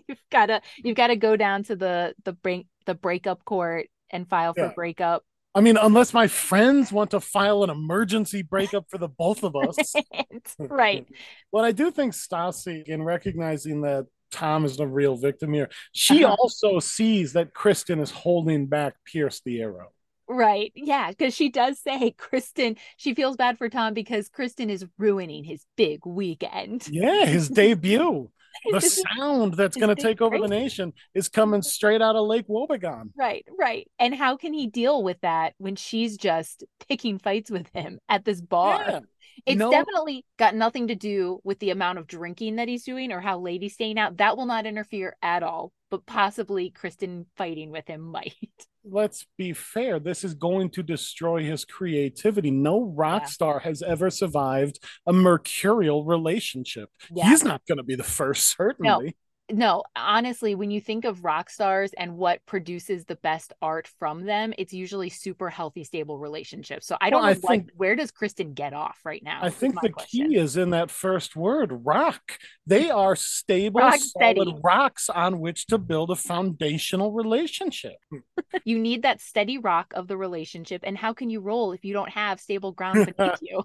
[0.08, 3.88] you've got to you've got to go down to the the break the breakup court
[4.10, 4.74] and file for yeah.
[4.74, 5.24] breakup.
[5.54, 9.56] I mean, unless my friends want to file an emergency breakup for the both of
[9.56, 9.94] us.
[10.60, 11.06] right.
[11.52, 15.70] well, I do think Stassi, in recognizing that Tom is the real victim here.
[15.92, 16.36] She uh-huh.
[16.40, 19.92] also sees that Kristen is holding back Pierce the Arrow.
[20.28, 20.72] Right.
[20.76, 21.10] Yeah.
[21.10, 25.66] Because she does say, Kristen, she feels bad for Tom because Kristen is ruining his
[25.76, 26.88] big weekend.
[26.90, 27.26] Yeah.
[27.26, 28.30] His debut.
[28.72, 32.48] the sound that's going to take over the nation is coming straight out of Lake
[32.48, 33.12] Wobegon.
[33.18, 33.90] Right, right.
[34.00, 38.26] And how can he deal with that when she's just picking fights with him at
[38.26, 38.84] this bar?
[38.88, 39.00] Yeah.
[39.46, 39.72] It's no.
[39.72, 43.40] definitely got nothing to do with the amount of drinking that he's doing or how
[43.40, 44.18] late he's staying out.
[44.18, 48.36] That will not interfere at all, but possibly Kristen fighting with him might.
[48.84, 50.00] Let's be fair.
[50.00, 52.50] This is going to destroy his creativity.
[52.50, 53.28] No rock yeah.
[53.28, 56.90] star has ever survived a mercurial relationship.
[57.14, 57.30] Yeah.
[57.30, 59.06] He's not going to be the first, certainly.
[59.06, 59.12] No
[59.52, 64.26] no, honestly, when you think of rock stars and what produces the best art from
[64.26, 66.88] them, it's usually super healthy, stable relationships.
[66.88, 69.40] So I don't well, know I what, think, where does Kristen get off right now?
[69.42, 70.30] I think the question.
[70.30, 72.22] key is in that first word, rock.
[72.66, 74.60] They are stable, rock solid steady.
[74.64, 77.98] rocks on which to build a foundational relationship.
[78.66, 80.82] you need that steady rock of the relationship.
[80.84, 83.64] And how can you roll if you don't have stable ground beneath you?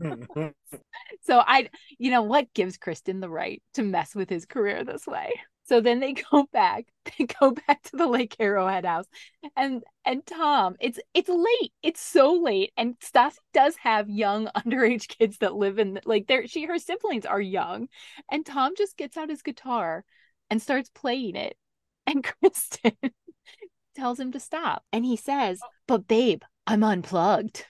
[1.22, 5.06] So I, you know, what gives Kristen the right to mess with his career this
[5.06, 5.32] way.
[5.66, 6.86] So then they go back.
[7.18, 9.06] They go back to the Lake Arrowhead house,
[9.56, 11.72] and and Tom, it's it's late.
[11.82, 16.46] It's so late, and Stassi does have young underage kids that live in like there.
[16.46, 17.88] She her siblings are young,
[18.30, 20.04] and Tom just gets out his guitar
[20.50, 21.56] and starts playing it,
[22.06, 22.96] and Kristen
[23.94, 27.66] tells him to stop, and he says, "But babe, I'm unplugged."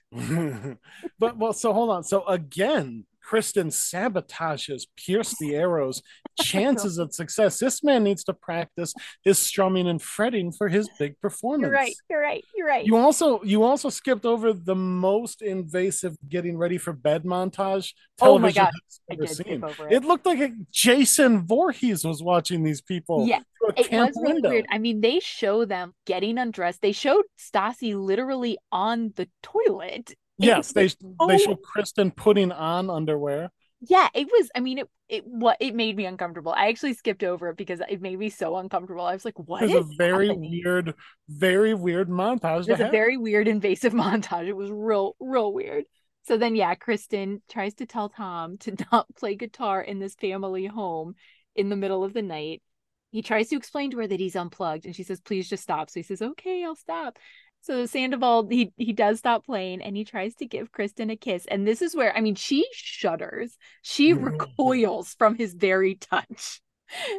[1.18, 2.05] but well, so hold on.
[2.05, 6.03] So again, Kristen sabotages Pierce the Arrows
[6.39, 7.59] chances of success.
[7.59, 11.62] This man needs to practice his strumming and fretting for his big performance.
[11.62, 11.95] You're right.
[12.09, 12.45] You're right.
[12.55, 12.87] You're right.
[12.87, 18.39] You also you also skipped over the most invasive getting ready for bed montage oh
[18.39, 18.70] my god!
[18.89, 19.93] Skip over it.
[19.93, 23.26] it looked like a Jason Voorhees was watching these people.
[23.26, 23.41] Yeah,
[23.76, 24.51] it was really window.
[24.51, 24.66] weird.
[24.70, 26.80] I mean, they show them getting undressed.
[26.82, 30.14] They showed Stassi literally on the toilet.
[30.39, 33.51] Yes, they oh, they show Kristen putting on underwear
[33.81, 36.53] yeah it was i mean it it what it made me uncomfortable.
[36.53, 39.05] I actually skipped over it because it made me so uncomfortable.
[39.05, 40.61] I was like what it's a very happening?
[40.64, 40.95] weird
[41.29, 44.47] very weird montage it was a very weird invasive montage.
[44.47, 45.85] It was real real weird.
[46.24, 50.66] So then yeah kristen tries to tell tom to not play guitar in this family
[50.66, 51.14] home
[51.55, 52.62] in the middle of the night.
[53.11, 55.89] He tries to explain to her that he's unplugged and she says please just stop.
[55.91, 57.18] So he says okay i'll stop
[57.67, 61.47] so Sandoval, he he does stop playing and he tries to give Kristen a kiss.
[61.47, 63.59] And this is where I mean she shudders.
[63.83, 66.61] She recoils from his very touch.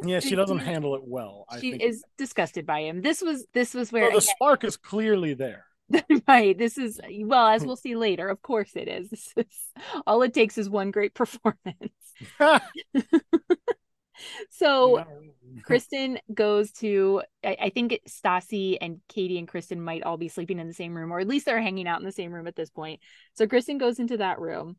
[0.02, 1.44] Yeah, she doesn't handle it well.
[1.50, 3.02] I she is disgusted by him.
[3.02, 5.66] This was this was where well, the spark is clearly there.
[6.28, 6.56] right.
[6.56, 8.28] This is well, as we'll see later.
[8.28, 9.10] Of course it is.
[9.10, 9.46] This is
[10.06, 11.92] all it takes is one great performance.
[14.50, 15.04] so
[15.62, 20.58] Kristen goes to I, I think Stassi and Katie and Kristen might all be sleeping
[20.58, 22.56] in the same room, or at least they're hanging out in the same room at
[22.56, 23.00] this point.
[23.34, 24.76] So Kristen goes into that room.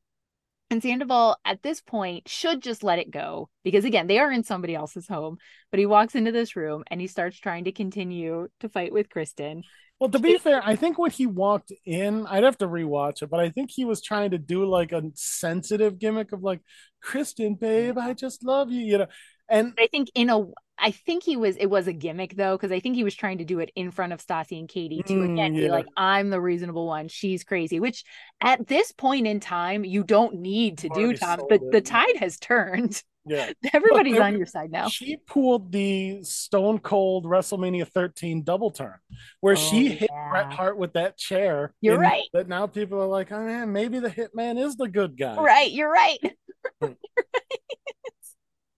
[0.71, 4.43] And Sandoval at this point should just let it go because again, they are in
[4.43, 5.37] somebody else's home.
[5.71, 9.09] But he walks into this room and he starts trying to continue to fight with
[9.09, 9.63] Kristen.
[9.99, 13.29] Well, to be fair, I think when he walked in, I'd have to rewatch it,
[13.29, 16.61] but I think he was trying to do like a sensitive gimmick of like,
[17.01, 19.07] Kristen, babe, I just love you, you know.
[19.49, 20.45] And I think in a
[20.77, 23.39] I think he was it was a gimmick though, because I think he was trying
[23.39, 25.63] to do it in front of Stassi and Katie to mm, again yeah.
[25.63, 27.79] be like, I'm the reasonable one, she's crazy.
[27.79, 28.03] Which
[28.39, 31.41] at this point in time, you don't need to do, Tom.
[31.49, 33.01] The, the tide has turned.
[33.29, 33.51] Yeah.
[33.73, 34.89] Everybody's on your side now.
[34.89, 38.95] She pulled the Stone Cold WrestleMania 13 double turn
[39.39, 40.29] where oh, she hit yeah.
[40.29, 41.73] Bret Hart with that chair.
[41.81, 42.23] You're right.
[42.33, 45.35] But now people are like, oh man, maybe the hitman is the good guy.
[45.35, 45.71] Right.
[45.71, 46.17] You're right.
[46.21, 46.27] Hmm.
[46.81, 47.43] you're right.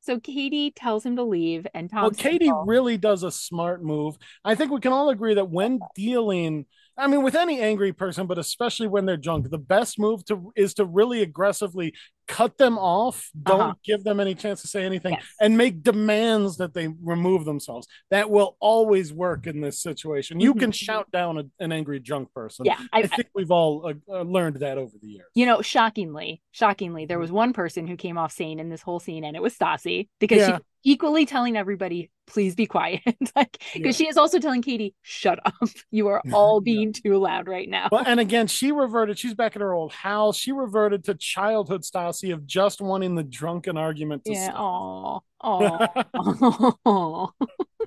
[0.04, 2.02] So Katie tells him to leave, and Tom.
[2.02, 4.18] Well, Katie really does a smart move.
[4.43, 6.66] I think we can all agree that when dealing
[6.97, 10.52] I mean, with any angry person, but especially when they're drunk, the best move to
[10.56, 11.93] is to really aggressively
[12.32, 13.29] cut them off.
[13.43, 13.73] Don't uh-huh.
[13.84, 15.25] give them any chance to say anything, yes.
[15.41, 17.88] and make demands that they remove themselves.
[18.09, 20.39] That will always work in this situation.
[20.39, 20.59] You mm-hmm.
[20.59, 22.65] can shout down a, an angry drunk person.
[22.65, 25.27] Yeah, I, I think I, we've all uh, uh, learned that over the years.
[25.36, 29.01] You know, shockingly, shockingly, there was one person who came off sane in this whole
[29.01, 30.57] scene, and it was Stassi because yeah.
[30.57, 33.01] she equally telling everybody please be quiet
[33.36, 34.05] like because yeah.
[34.05, 35.53] she is also telling katie shut up
[35.91, 37.11] you are all being yeah.
[37.11, 40.38] too loud right now well and again she reverted she's back at her old house
[40.38, 41.84] she reverted to childhood
[42.30, 47.32] Of just wanting the drunken argument to yeah oh oh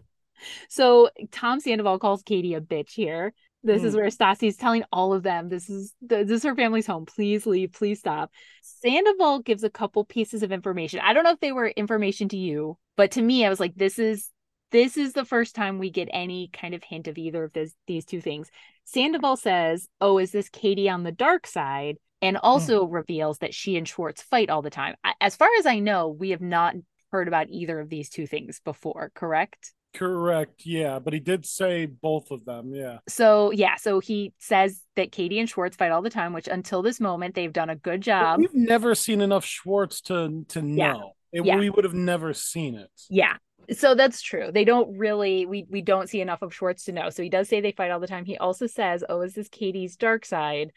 [0.68, 3.32] so tom sandoval calls katie a bitch here
[3.64, 3.86] this mm.
[3.86, 7.06] is where Stassi's telling all of them, this is this is her family's home.
[7.06, 7.72] Please leave.
[7.72, 8.30] Please stop.
[8.62, 11.00] Sandoval gives a couple pieces of information.
[11.02, 13.74] I don't know if they were information to you, but to me, I was like,
[13.74, 14.30] this is
[14.70, 17.72] this is the first time we get any kind of hint of either of this,
[17.86, 18.50] these two things.
[18.84, 22.92] Sandoval says, "Oh, is this Katie on the dark side?" And also mm.
[22.92, 24.96] reveals that she and Schwartz fight all the time.
[25.20, 26.74] As far as I know, we have not
[27.12, 29.72] heard about either of these two things before, correct?
[29.94, 30.66] Correct.
[30.66, 32.74] Yeah, but he did say both of them.
[32.74, 32.98] Yeah.
[33.08, 36.82] So yeah, so he says that Katie and Schwartz fight all the time, which until
[36.82, 38.38] this moment they've done a good job.
[38.38, 41.14] But we've never seen enough Schwartz to to know.
[41.32, 41.40] Yeah.
[41.40, 41.58] It, yeah.
[41.58, 42.90] We would have never seen it.
[43.08, 43.36] Yeah.
[43.70, 44.50] So that's true.
[44.52, 47.10] They don't really we we don't see enough of Schwartz to know.
[47.10, 48.24] So he does say they fight all the time.
[48.24, 50.72] He also says, "Oh, is this Katie's dark side?"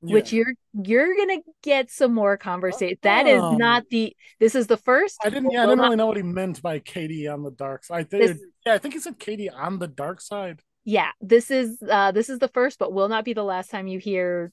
[0.00, 0.14] Yeah.
[0.14, 2.96] which you're you're gonna get some more conversation.
[2.98, 3.02] Oh.
[3.02, 3.56] That is oh.
[3.56, 4.14] not the.
[4.38, 5.18] This is the first.
[5.24, 5.50] I didn't.
[5.50, 8.00] Yeah, I didn't really know what he meant by Katie on the dark side.
[8.00, 8.22] I think.
[8.22, 10.60] This, yeah, I think he said Katie on the dark side.
[10.84, 13.88] Yeah, this is uh this is the first, but will not be the last time
[13.88, 14.52] you hear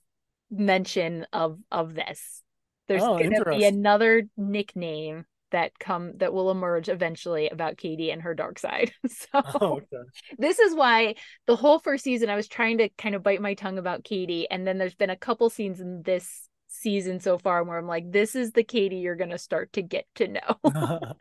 [0.50, 2.42] mention of of this.
[2.88, 8.22] There's oh, gonna be another nickname that come that will emerge eventually about Katie and
[8.22, 8.92] her dark side.
[9.08, 10.10] so oh, okay.
[10.38, 11.16] this is why
[11.46, 14.50] the whole first season I was trying to kind of bite my tongue about Katie
[14.50, 18.12] and then there's been a couple scenes in this season so far where I'm like
[18.12, 20.60] this is the Katie you're going to start to get to know.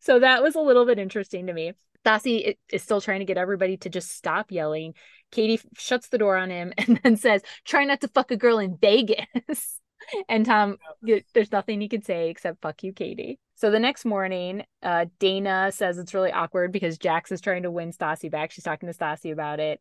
[0.00, 1.72] so that was a little bit interesting to me.
[2.04, 4.94] Stassi is still trying to get everybody to just stop yelling.
[5.30, 8.58] Katie shuts the door on him and then says, "Try not to fuck a girl
[8.58, 9.79] in Vegas."
[10.28, 14.64] And Tom, there's nothing he can say except "fuck you, Katie." So the next morning,
[14.82, 18.52] uh, Dayna says it's really awkward because Jax is trying to win Stassi back.
[18.52, 19.80] She's talking to Stassi about it.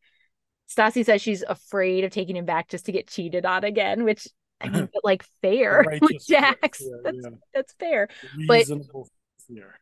[0.70, 4.28] Stassi says she's afraid of taking him back just to get cheated on again, which
[4.62, 6.82] I mean, but like fair with Jax.
[6.82, 7.30] Yeah, that's yeah.
[7.54, 8.10] that's fair.
[8.48, 9.80] Reasonable but fear.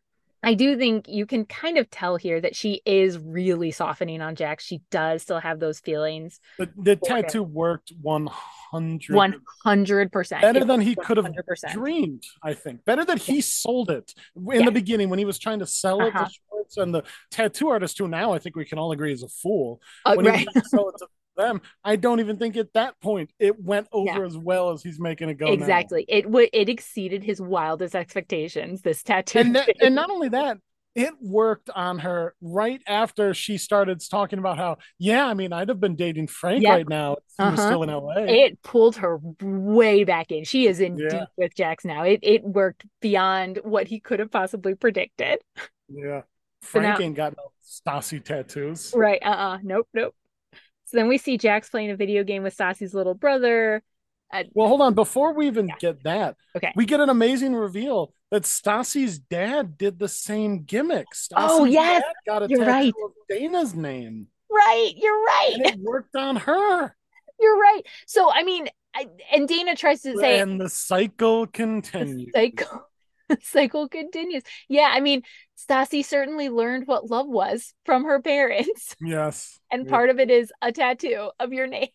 [0.48, 4.36] I do think you can kind of tell here that she is really softening on
[4.36, 4.62] Jack.
[4.62, 6.40] She does still have those feelings.
[6.58, 10.42] But the tattoo worked 100 100%.
[10.42, 11.04] Better than he 100%.
[11.04, 11.34] could have
[11.74, 12.86] dreamed, I think.
[12.86, 14.66] Better that he sold it in yeah.
[14.66, 16.28] the beginning when he was trying to sell it uh-huh.
[16.28, 19.24] to Schwartz and the tattoo artist who now I think we can all agree is
[19.24, 19.82] a fool.
[20.06, 20.40] Uh, when right.
[20.40, 21.08] he it to
[21.38, 21.62] them.
[21.84, 24.26] I don't even think at that point it went over yeah.
[24.26, 25.48] as well as he's making it go.
[25.48, 26.06] Exactly.
[26.10, 26.18] Now.
[26.18, 28.82] It would it exceeded his wildest expectations.
[28.82, 30.58] This tattoo, and, that, and not only that,
[30.98, 35.70] it worked on her right after she started talking about how, yeah, I mean, I'd
[35.70, 36.72] have been dating Frank yep.
[36.72, 37.18] right now.
[37.38, 37.52] He uh-huh.
[37.52, 38.16] was still in LA.
[38.22, 40.44] It pulled her way back in.
[40.44, 41.10] She is in yeah.
[41.10, 42.02] deep with Jax now.
[42.02, 45.38] It it worked beyond what he could have possibly predicted.
[45.88, 46.24] Yeah.
[46.64, 48.92] Frank so now, ain't got no Stassi tattoos.
[48.96, 49.22] Right.
[49.24, 49.56] Uh uh-uh.
[49.56, 49.88] uh Nope.
[49.94, 50.16] Nope.
[50.88, 53.84] So then we see Jax playing a video game with Stassi's little brother.
[54.32, 54.94] Uh, well, hold on.
[54.94, 55.76] Before we even yeah.
[55.80, 61.08] get that, okay, we get an amazing reveal that Stassi's dad did the same gimmick.
[61.14, 62.94] Stassi's oh yes, got a you're right.
[63.04, 64.28] of Dayna's name.
[64.50, 65.52] Right, you're right.
[65.56, 66.96] And it worked on her.
[67.40, 67.84] You're right.
[68.08, 72.32] So I mean, I, and Dana tries to say, and the cycle continues.
[72.34, 72.90] The cycle,
[73.42, 74.44] cycle continues.
[74.68, 75.24] Yeah, I mean,
[75.58, 78.96] Stassi certainly learned what love was from her parents.
[79.08, 79.60] Yes.
[79.72, 79.92] And yeah.
[79.92, 81.90] part of it is a tattoo of your name.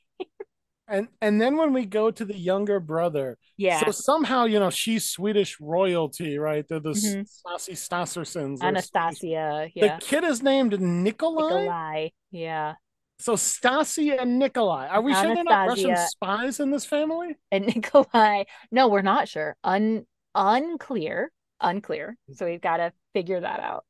[0.88, 3.80] And and then when we go to the younger brother, yeah.
[3.84, 6.66] So somehow, you know, she's Swedish royalty, right?
[6.68, 7.20] They're the mm-hmm.
[7.20, 8.60] Stassi Stassersons.
[8.60, 9.70] Anastasia.
[9.74, 9.98] Yeah.
[9.98, 11.60] The kid is named Nikolai.
[11.60, 12.08] Nikolai.
[12.30, 12.74] Yeah.
[13.20, 14.88] So Stassi and Nikolai.
[14.88, 17.36] Are we Anastasia sure they're not Russian spies in this family?
[17.50, 18.44] And Nikolai.
[18.70, 19.56] No, we're not sure.
[19.62, 20.04] Un
[20.34, 21.30] unclear
[21.62, 22.16] unclear.
[22.24, 22.34] Mm-hmm.
[22.34, 23.84] So we've got to figure that out.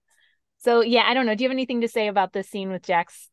[0.58, 1.34] So yeah, I don't know.
[1.34, 3.28] Do you have anything to say about this scene with Jax?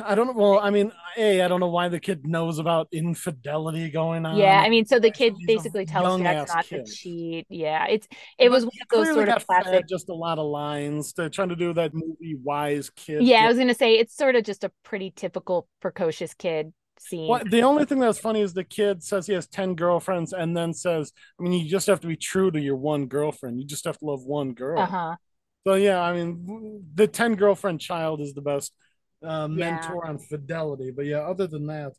[0.00, 0.32] I don't know.
[0.32, 4.36] Well, I mean, a I don't know why the kid knows about infidelity going on.
[4.36, 6.86] Yeah, I mean, so the kid He's basically tells Jax not kid.
[6.86, 7.46] to cheat.
[7.48, 9.88] Yeah, it's it but was one of those sort of classic.
[9.88, 11.12] Just a lot of lines.
[11.12, 13.22] They're trying to do that movie wise kid.
[13.22, 16.72] Yeah, I was gonna say it's sort of just a pretty typical precocious kid
[17.04, 17.28] scene.
[17.28, 20.56] Well, the only thing that's funny is the kid says he has 10 girlfriends and
[20.56, 23.58] then says, I mean, you just have to be true to your one girlfriend.
[23.58, 24.80] You just have to love one girl.
[24.80, 25.16] Uh-huh.
[25.66, 28.72] So, yeah, I mean, the 10 girlfriend child is the best
[29.22, 30.10] uh, mentor yeah.
[30.10, 30.90] on fidelity.
[30.94, 31.92] But yeah, other than that.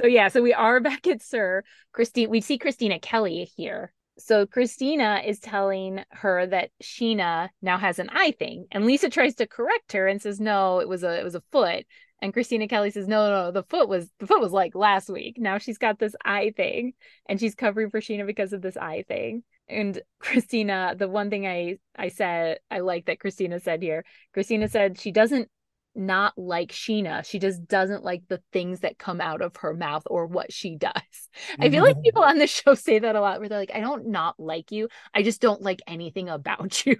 [0.00, 3.92] So, yeah, so we are back at SUR Christine, we see Christina Kelly here.
[4.16, 9.34] So Christina is telling her that Scheana now has an eye thing, and Lisa tries
[9.36, 11.84] to correct her and says, "No, it was a it was a foot."
[12.22, 15.10] And Christina Kelly says, no, no, no, the foot was the foot was like last
[15.10, 15.36] week.
[15.38, 16.94] Now she's got this eye thing
[17.26, 19.42] and she's covering for Scheana because of this eye thing.
[19.68, 24.68] And Christina, the one thing I I said I like that Christina said here, Christina
[24.68, 25.48] said she doesn't
[25.94, 27.24] not like Scheana.
[27.24, 30.76] She just doesn't like the things that come out of her mouth or what she
[30.76, 30.92] does.
[31.58, 33.80] I feel like people on the show say that a lot where they're like, I
[33.80, 34.88] don't not like you.
[35.14, 36.96] I just don't like anything about you.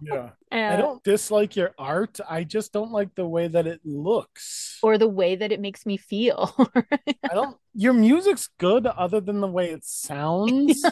[0.00, 0.30] yeah.
[0.52, 2.18] Uh, I don't dislike your art.
[2.28, 5.84] I just don't like the way that it looks or the way that it makes
[5.86, 6.54] me feel.
[6.74, 10.84] I don't, your music's good other than the way it sounds.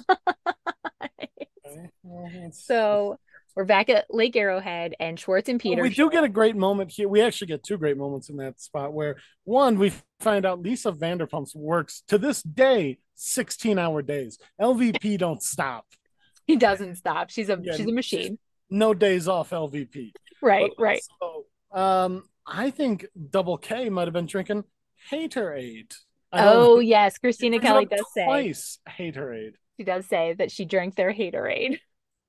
[1.02, 2.50] okay.
[2.52, 3.18] So
[3.55, 5.82] we're back at Lake Arrowhead, and Schwartz and Peter.
[5.82, 7.09] we do get a great moment here.
[7.09, 10.92] We actually get two great moments in that spot where one, we find out Lisa
[10.92, 14.38] Vanderpump works to this day 16 hour days.
[14.61, 15.86] LVP don't stop.
[16.46, 17.30] He doesn't stop.
[17.30, 18.38] She's a yeah, she's a machine.
[18.70, 20.12] No days off LVP.
[20.42, 21.02] Right, but right.
[21.20, 21.46] So,
[21.78, 24.64] um, I think Double K might have been drinking
[25.11, 25.94] Haterade.
[26.32, 28.24] Oh yes, Christina Kelly does say.
[28.24, 29.55] twice say Haterade.
[29.78, 31.78] She does say that she drank their Haterade.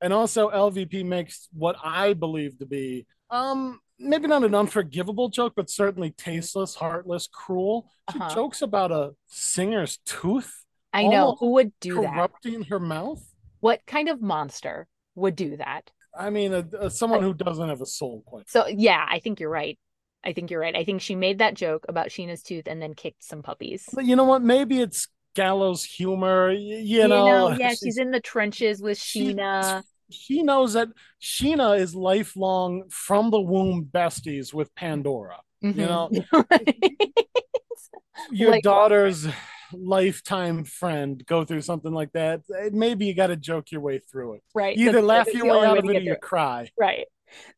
[0.06, 5.54] And also LVP makes what I believe to be um maybe not an unforgivable joke,
[5.56, 7.90] but certainly tasteless, heartless, cruel.
[8.12, 8.36] She uh-huh.
[8.36, 10.64] jokes about a singer's tooth.
[10.94, 12.14] I know who would do corrupting that.
[12.14, 13.24] Corrupting her mouth.
[13.62, 14.86] What kind of monster
[15.16, 15.90] would do that?
[16.16, 18.48] I mean, a, a, someone who doesn't have a soul, quite.
[18.48, 19.80] So yeah, I think you're right.
[20.24, 20.76] I think you're right.
[20.76, 23.90] I think she made that joke about Scheana's tooth and then kicked some puppies.
[23.92, 24.44] But you know what?
[24.44, 26.52] Maybe it's gallows humor.
[26.52, 29.84] You, you know, know, yeah, she's, she's, in the trenches with Scheana.
[30.10, 30.90] She, knows that
[31.22, 35.40] Scheana is lifelong from the womb besties with Pandora.
[35.64, 35.80] Mm-hmm.
[35.80, 36.12] You know,
[38.32, 39.28] your like, daughter's
[39.74, 42.42] lifetime friend go through something like that,
[42.72, 44.44] maybe you got to joke your way through it.
[44.54, 44.78] Right.
[44.78, 46.70] You either That's- laugh that's your way out of it or you cry.
[46.78, 47.06] Right.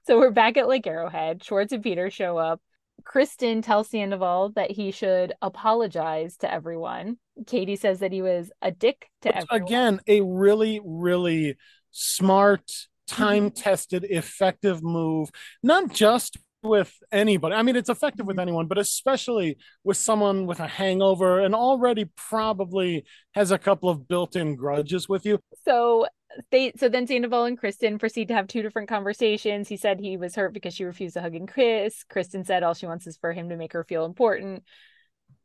[0.05, 1.43] So we're back at Lake Arrowhead.
[1.43, 2.61] Schwartz and Peter show up.
[3.03, 7.17] Kristen tells Sandoval that he should apologize to everyone.
[7.45, 9.67] Katie says that he was a dick to Which, everyone.
[9.67, 11.57] again, a really, really
[11.91, 13.23] smart, mm-hmm.
[13.23, 15.29] time tested, effective move,
[15.63, 17.55] not just with anybody.
[17.55, 18.41] I mean, it's effective with mm-hmm.
[18.41, 24.07] anyone, but especially with someone with a hangover and already probably has a couple of
[24.07, 25.39] built in grudges with you.
[25.65, 26.07] So
[26.51, 29.67] they so then Sandoval and Kristen proceed to have two different conversations.
[29.67, 32.03] He said he was hurt because she refused to hug and kiss.
[32.03, 34.63] Kristen said all she wants is for him to make her feel important.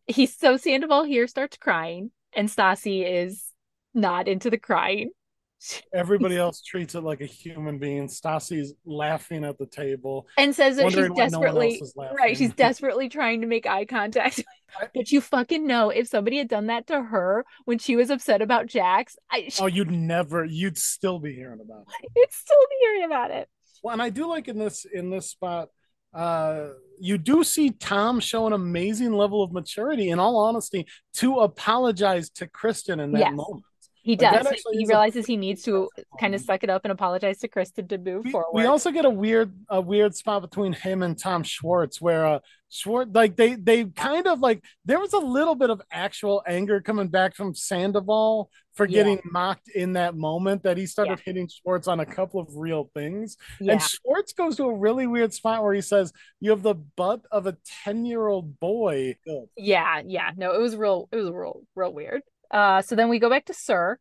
[0.07, 3.45] He so Sandoval here starts crying, and Stassi is
[3.95, 5.11] not into the crying.
[5.95, 8.09] Everybody else treats it like a human being.
[8.09, 10.27] Stassi's laughing at the table.
[10.39, 12.17] and says that she's no desperately laughing.
[12.17, 14.43] right she's desperately trying to make eye contact
[14.95, 18.41] but you fucking know if somebody had done that to her when she was upset
[18.43, 22.11] about jax i Oh, you'd never, you'd still be hearing about it.
[22.17, 23.49] You'd still be hearing about it
[23.83, 25.69] Well, and I do like in this in this spot,
[26.15, 31.41] uh, you do see Tom show an amazing level of maturity, in all honesty, to
[31.41, 33.35] apologize to Kristen in that Yes.
[33.35, 33.65] moment.
[34.03, 34.47] He does.
[34.73, 35.89] he is a realizes he needs to
[36.21, 38.91] kind of suck it up and apologize to kristen to move We, forward we also
[38.91, 42.39] get a weird a weird spot between him and Tom Schwartz where uh
[42.69, 46.81] Schwartz like they they kind of like there was a little bit of actual anger
[46.81, 49.03] coming back from Sandoval for Yeah.
[49.03, 52.91] getting mocked in that moment that he started hitting Schwartz on a couple of real
[52.95, 53.37] things.
[53.61, 53.73] yeah.
[53.73, 57.21] And Schwartz goes to a really weird spot where he says, You have the butt
[57.31, 59.17] of a 10 year old boy.
[59.57, 60.31] Yeah yeah.
[60.37, 62.23] No it was real it was real real weird
[62.53, 63.99] uh so then we go back to SUR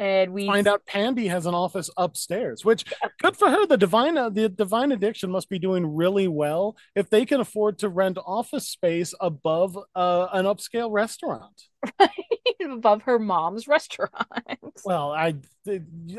[0.00, 2.84] and we Find out Pandy has an office upstairs, which
[3.20, 3.66] good for her.
[3.66, 7.90] The divine the divine addiction must be doing really well if they can afford to
[7.90, 11.64] rent office space above uh, an upscale restaurant.
[12.64, 14.12] above her mom's restaurant
[14.84, 15.34] Well, I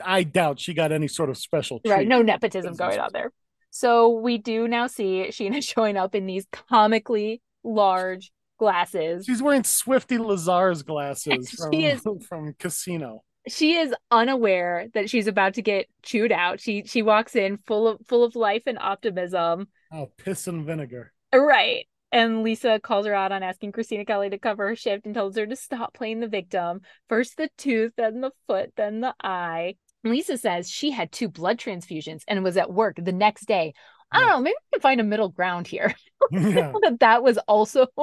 [0.04, 1.92] I doubt she got any sort of special treat.
[1.92, 3.32] Right, no nepotism going on there.
[3.72, 8.32] So we do now see Scheana showing up in these comically large
[8.62, 9.26] glasses.
[9.26, 13.24] She's wearing Swifty Lazar's glasses from, is- from Casino.
[13.48, 16.60] She is unaware that she's about to get chewed out.
[16.60, 19.68] She she walks in full of full of life and optimism.
[19.92, 21.12] Oh, piss and vinegar.
[21.34, 21.88] Right.
[22.12, 25.36] And Lisa calls her out on asking Christina Kelly to cover her shift and tells
[25.38, 26.82] her to stop playing the victim.
[27.10, 29.76] First the tooth, then the foot, then the eye.
[30.04, 33.74] Lisa says she had two blood transfusions and was at work the next day.
[34.12, 35.94] I don't know, maybe we can find a middle ground here.
[36.32, 36.72] yeah.
[36.82, 37.88] that that was also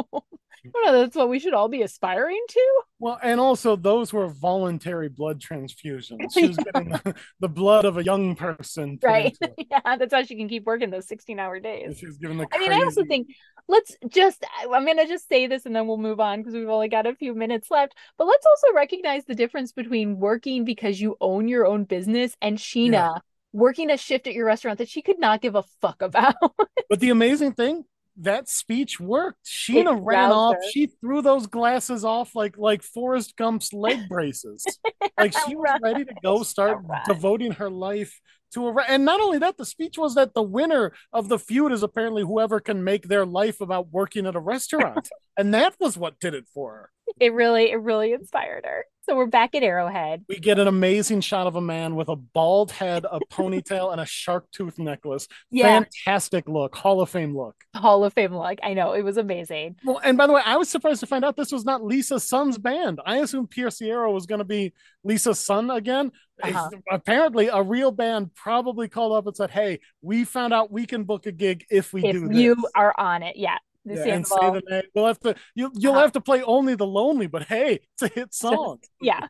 [0.65, 2.83] I don't know, that's what we should all be aspiring to.
[2.99, 6.33] Well, and also those were voluntary blood transfusions.
[6.33, 8.99] She was getting the, the blood of a young person.
[9.03, 9.37] Right.
[9.57, 11.99] yeah, that's how she can keep working those 16 hour days.
[11.99, 13.29] She was given the I mean, I also think
[13.69, 16.89] let's just I'm gonna just say this and then we'll move on because we've only
[16.89, 17.95] got a few minutes left.
[18.17, 22.59] But let's also recognize the difference between working because you own your own business and
[22.59, 23.19] Scheana Yeah.
[23.53, 26.35] Working a shift at your restaurant that she could not give a fuck about.
[26.91, 27.85] But the amazing thing,
[28.17, 29.45] that speech worked.
[29.45, 30.55] Scheana It ran off.
[30.55, 30.61] her.
[30.73, 34.65] She threw those glasses off like like Forrest Gump's leg braces.
[35.19, 35.81] like she was Right.
[35.83, 37.05] ready to go start Right.
[37.07, 38.19] devoting her life
[38.55, 38.75] to a.
[38.89, 42.23] And not only that, the speech was that the winner of the feud is apparently
[42.23, 46.35] whoever can make their life about working at a restaurant, and that was what did
[46.35, 46.91] it for her.
[47.21, 48.85] it really, it really inspired her.
[49.09, 50.27] So we're back at Arrowhead.
[50.29, 54.03] We get an amazing shot of a man with a bald head, a ponytail, and
[54.03, 55.27] a shark tooth necklace.
[55.51, 57.57] Yeah, Fantastic look, Hall of Fame look.
[57.75, 58.59] Hall of Fame look.
[58.63, 59.77] I know it was amazing.
[59.83, 62.25] Well, and by the way, I was surprised to find out this was not Lisa's
[62.25, 63.01] son's band.
[63.07, 64.75] I assumed Pierre Sierra was going to be
[65.05, 66.13] Lisa's son again.
[66.43, 66.71] Uh-huh.
[66.91, 71.05] Apparently, a real band probably called up and said, "Hey, we found out we can
[71.05, 73.59] book a gig if we if do this." you are on it, yeah.
[73.85, 74.83] The Yeah, and say the name.
[74.95, 75.35] We'll have to.
[75.55, 76.03] You, you'll Uh-huh.
[76.03, 78.79] have to play only the lonely, but hey, it's a hit song.
[79.01, 79.27] Yeah.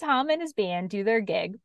[0.00, 1.58] Tom and his band do their gig,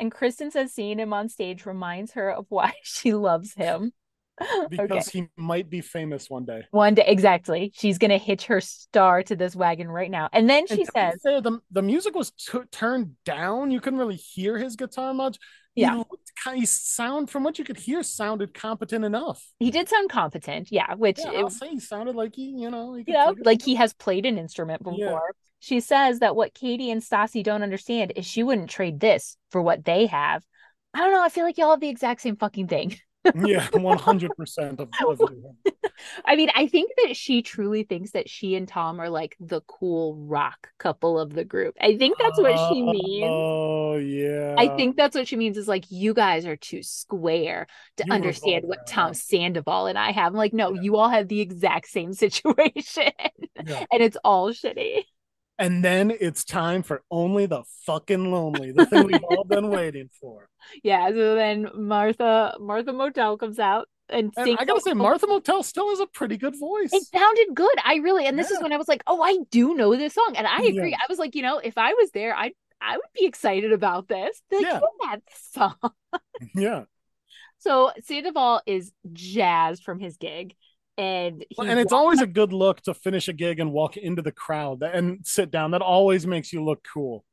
[0.00, 3.92] and Kristen says seeing him on stage reminds her of why she loves him.
[4.64, 4.66] okay.
[4.70, 6.64] because he might be famous one day.
[6.70, 7.72] One day, exactly.
[7.74, 11.20] She's gonna hitch her star to this wagon right now, and then she be says,
[11.22, 13.70] fair, the, the music was t- turned down.
[13.70, 15.38] You couldn't really hear his guitar much.
[15.74, 16.02] Yeah.
[16.52, 19.46] He, he sound from what you could hear sounded competent enough.
[19.58, 20.94] he did sound competent, yeah.
[20.94, 23.34] Which Yeah, it- I'll say he sounded like he, you know, he could you know,
[23.44, 24.96] like he has played an instrument before.
[24.96, 25.18] Yeah.
[25.60, 29.60] She says that what Katie and Stassi don't understand is she wouldn't trade this for
[29.60, 30.42] what they have.
[30.94, 31.22] I don't know.
[31.22, 32.98] I feel like y'all have the exact same fucking thing.
[33.34, 34.88] yeah, one hundred percent of.
[36.24, 39.60] I mean, I think that she truly thinks that she and Tom are like the
[39.62, 41.74] cool rock couple of the group.
[41.80, 43.24] I think that's what she means.
[43.26, 44.54] Oh yeah.
[44.58, 47.66] I think that's what she means is like you guys are too square
[47.96, 49.14] to You understand what Tom.
[49.14, 50.32] Sandoval and I have.
[50.32, 50.82] I'm like, no, Yeah.
[50.82, 53.12] you all have the exact same situation.
[53.64, 53.84] Yeah.
[53.92, 55.04] and it's all shitty.
[55.58, 60.10] And then it's time for only the fucking lonely, the thing we've all been waiting
[60.20, 60.48] for.
[60.82, 61.08] Yeah.
[61.10, 65.62] So then Martha Martha Motel comes out and, And sings I gotta say, Martha Motel
[65.62, 66.92] still has a pretty good voice.
[66.92, 67.74] It sounded good.
[67.84, 70.34] I really, and this is when I was like, oh, I do know this song.
[70.36, 70.70] And I Yeah.
[70.80, 70.94] agree.
[70.94, 74.08] I was like, you know, if I was there, I I would be excited about
[74.08, 74.42] this.
[74.50, 74.80] Like, Yeah.
[75.04, 75.76] yeah, this song.
[76.54, 76.84] yeah.
[77.58, 80.54] So Sandoval is jazzed from his gig.
[80.98, 84.22] And Well, and it's always a good look to finish a gig and walk into
[84.22, 85.72] the crowd and sit down.
[85.72, 87.24] That always makes you look cool.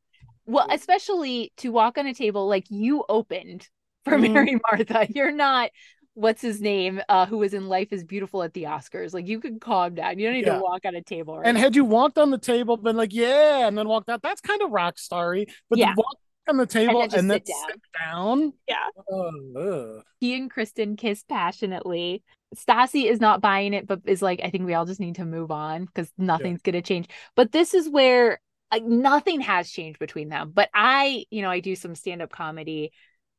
[0.46, 3.66] well, especially to walk on a table like you opened
[4.04, 4.34] for Mhm.
[4.34, 5.08] Mary Martha.
[5.10, 5.70] You're not
[6.16, 9.14] what's his name, uh, who was in Life is Beautiful at the Oscars.
[9.16, 10.20] Like you can calm down.
[10.20, 10.58] You don't need Yeah.
[10.58, 11.38] to walk on a table.
[11.38, 11.62] Right And now.
[11.64, 14.62] had you walked on the table, been like, yeah, and then walked out, that's kind
[14.62, 15.48] of rock starry.
[15.72, 15.94] But Yeah.
[15.98, 16.18] walk
[16.50, 18.54] on the table then and then, sit sit down.
[18.68, 18.76] Yeah.
[19.12, 22.22] Oh, he and Kristen kiss passionately.
[22.56, 25.26] Stassi is not buying it, but is like, I think we all just need to
[25.26, 27.08] move on because nothing's gonna change.
[27.36, 28.40] But this is where
[28.72, 30.52] like nothing has changed between them.
[30.54, 32.92] But I, you know, I do some stand-up comedy,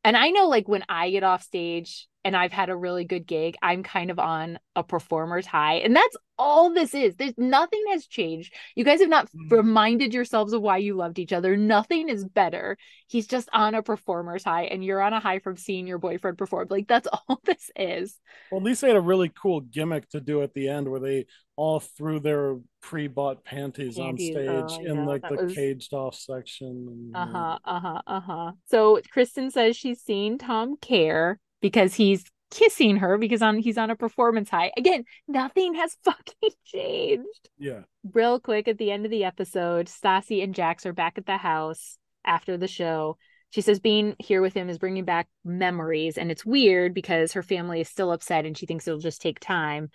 [0.05, 3.27] and I know like when I get off stage and I've had a really good
[3.27, 5.75] gig, I'm kind of on a performer's high.
[5.75, 7.15] And that's all this is.
[7.15, 8.53] There's nothing has changed.
[8.75, 9.51] You guys have not Mhm.
[9.53, 11.57] reminded yourselves of why you loved each other.
[11.57, 12.77] Nothing is better.
[13.07, 16.39] He's just on a performer's high, and you're on a high from seeing your boyfriend
[16.39, 16.67] perform.
[16.71, 18.19] Like that's all this is.
[18.51, 21.01] Well, at least they had a really cool gimmick to do at the end where
[21.01, 25.93] they all threw their pre-bought panties, on stage oh, in like that the was- caged
[25.95, 27.13] off section.
[27.15, 27.59] and- Uh-huh.
[27.65, 28.03] Uh-huh.
[28.09, 28.53] Uh-huh.
[28.65, 33.89] So Kristen says she's seen Tom care because he's kissing her because on he's on
[33.89, 34.71] a performance high.
[34.77, 37.49] Again, nothing has fucking changed.
[37.57, 37.85] Yeah.
[38.13, 41.39] Real quick at the end of the episode, Stassi and Jax are back at the
[41.39, 43.17] house after the show.
[43.49, 47.43] She says being here with him is bringing back memories, and it's weird because her
[47.43, 49.89] family is still upset and she thinks it'll just take time.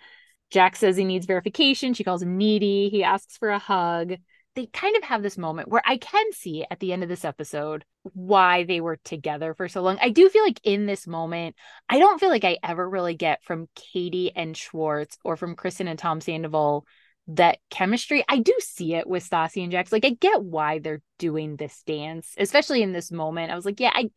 [0.50, 1.94] Jack says he needs verification.
[1.94, 2.88] She calls him needy.
[2.88, 4.14] He asks for a hug.
[4.56, 7.24] They kind of have this moment where I can see at the end of this
[7.24, 9.98] episode why they were together for so long.
[10.00, 11.54] I do feel like in this moment,
[11.88, 15.86] I don't feel like I ever really get from Katie and Schwartz or from Kristen
[15.86, 16.84] and Tom Sandoval
[17.28, 18.24] that chemistry.
[18.28, 19.92] I do see it with Stassi and Jax.
[19.92, 23.52] Like I get why they're doing this dance, especially in this moment.
[23.52, 24.10] I was like, yeah, I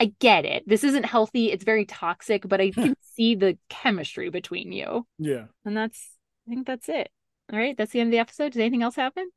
[0.00, 0.64] I get it.
[0.66, 1.52] This isn't healthy.
[1.52, 5.06] It's very toxic, but I can see the chemistry between you.
[5.18, 5.46] Yeah.
[5.64, 6.10] And that's
[6.46, 7.10] I think that's it.
[7.52, 8.52] All right, that's the end of the episode.
[8.52, 9.28] Does anything else happen?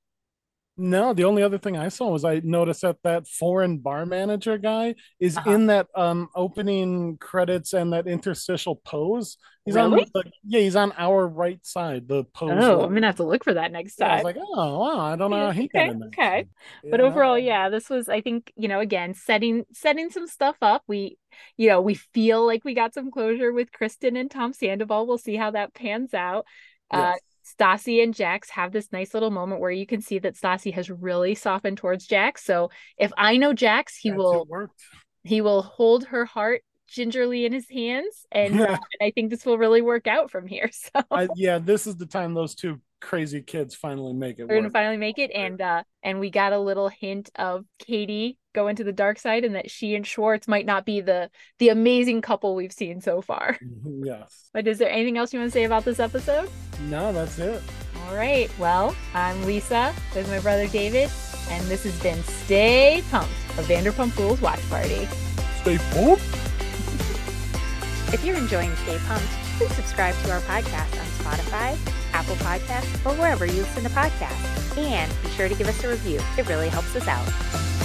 [0.80, 4.60] No, the only other thing I saw was I noticed that that foreign bar manager
[4.60, 5.46] guy is Uh-huh.
[5.48, 9.38] in that um opening credits and that interstitial pose.
[9.66, 10.00] He's Really?
[10.00, 12.08] on the yeah, he's on our right side.
[12.08, 12.70] The pose.
[12.70, 12.84] Oh.
[12.84, 14.14] I'm gonna have to look for that next Yeah, I time.
[14.14, 16.46] was like, oh wow, I don't know how he Okay, got okay.
[16.90, 20.84] but overall yeah this was i think you know again setting setting some stuff up
[20.88, 21.18] we
[21.58, 25.18] you know we feel like we got some closure with kristen and tom sandoval we'll
[25.18, 26.46] see how that pans out
[26.92, 27.27] uh Yes.
[27.60, 30.90] Stassi and Jax have this nice little moment where you can see that Stassi has
[30.90, 32.44] really softened towards Jax.
[32.44, 34.68] So if I know Jax, he That's- will
[35.24, 39.46] he will hold her heart gingerly in his hands, and, uh, and I think this
[39.46, 40.70] will really work out from here.
[40.94, 44.56] So I, yeah, this is the time those two crazy kids finally make it we're
[44.56, 48.76] gonna finally make it and uh and we got a little hint of katie going
[48.76, 51.30] to the dark side and that she and schwartz might not be the
[51.60, 54.50] the amazing couple we've seen so far Mhm, yes.
[54.54, 56.50] but is there anything else you want to say about this episode
[56.90, 57.62] No, that's it.
[58.08, 61.10] all right well i'm lisa with my brother david
[61.52, 65.08] and this has been stay pumped a vanderpump rules watch party
[65.62, 66.24] Stay pumped.
[68.14, 69.28] if you're enjoying stay pumped
[69.58, 71.78] please subscribe to our podcast on spotify
[72.14, 75.90] apple podcasts or wherever you listen to podcasts and be sure to give us a
[75.90, 77.77] review it really helps us out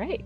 [0.00, 0.24] right.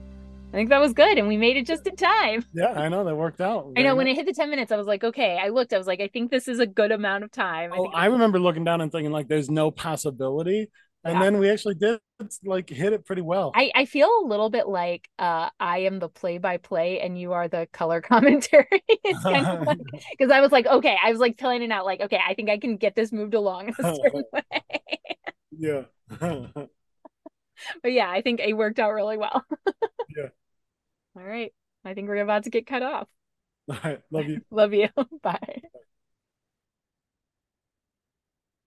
[0.52, 1.18] I think that was good.
[1.18, 2.44] And we made it just in time.
[2.54, 3.72] Yeah, I know that worked out.
[3.76, 5.36] I know when it hit the 10 minutes, I was like, okay.
[5.42, 7.72] I looked, I was like, I think this is a good amount of time.
[7.72, 10.70] I Oh, I remember looking down and thinking like, "There's no possibility,"
[11.04, 11.24] and Yeah.
[11.24, 11.98] then we actually did
[12.44, 13.52] like hit it pretty well.
[13.56, 17.18] I, I feel a little bit like uh, I am the play by play and
[17.20, 18.68] you are the color commentary.
[18.88, 19.78] it's kind of like,
[20.16, 22.58] because I was like, okay, I was like planning out, like, okay, I think I
[22.58, 24.62] can get this moved along in a certain way.
[25.50, 25.84] yeah.
[27.82, 29.44] But yeah, I think it worked out really well.
[30.16, 30.28] Yeah.
[31.16, 31.52] All right.
[31.84, 33.08] I think we're about to get cut off.
[33.68, 34.00] All right.
[34.10, 34.40] Love you.
[34.50, 34.88] Love you.
[35.22, 35.62] Bye.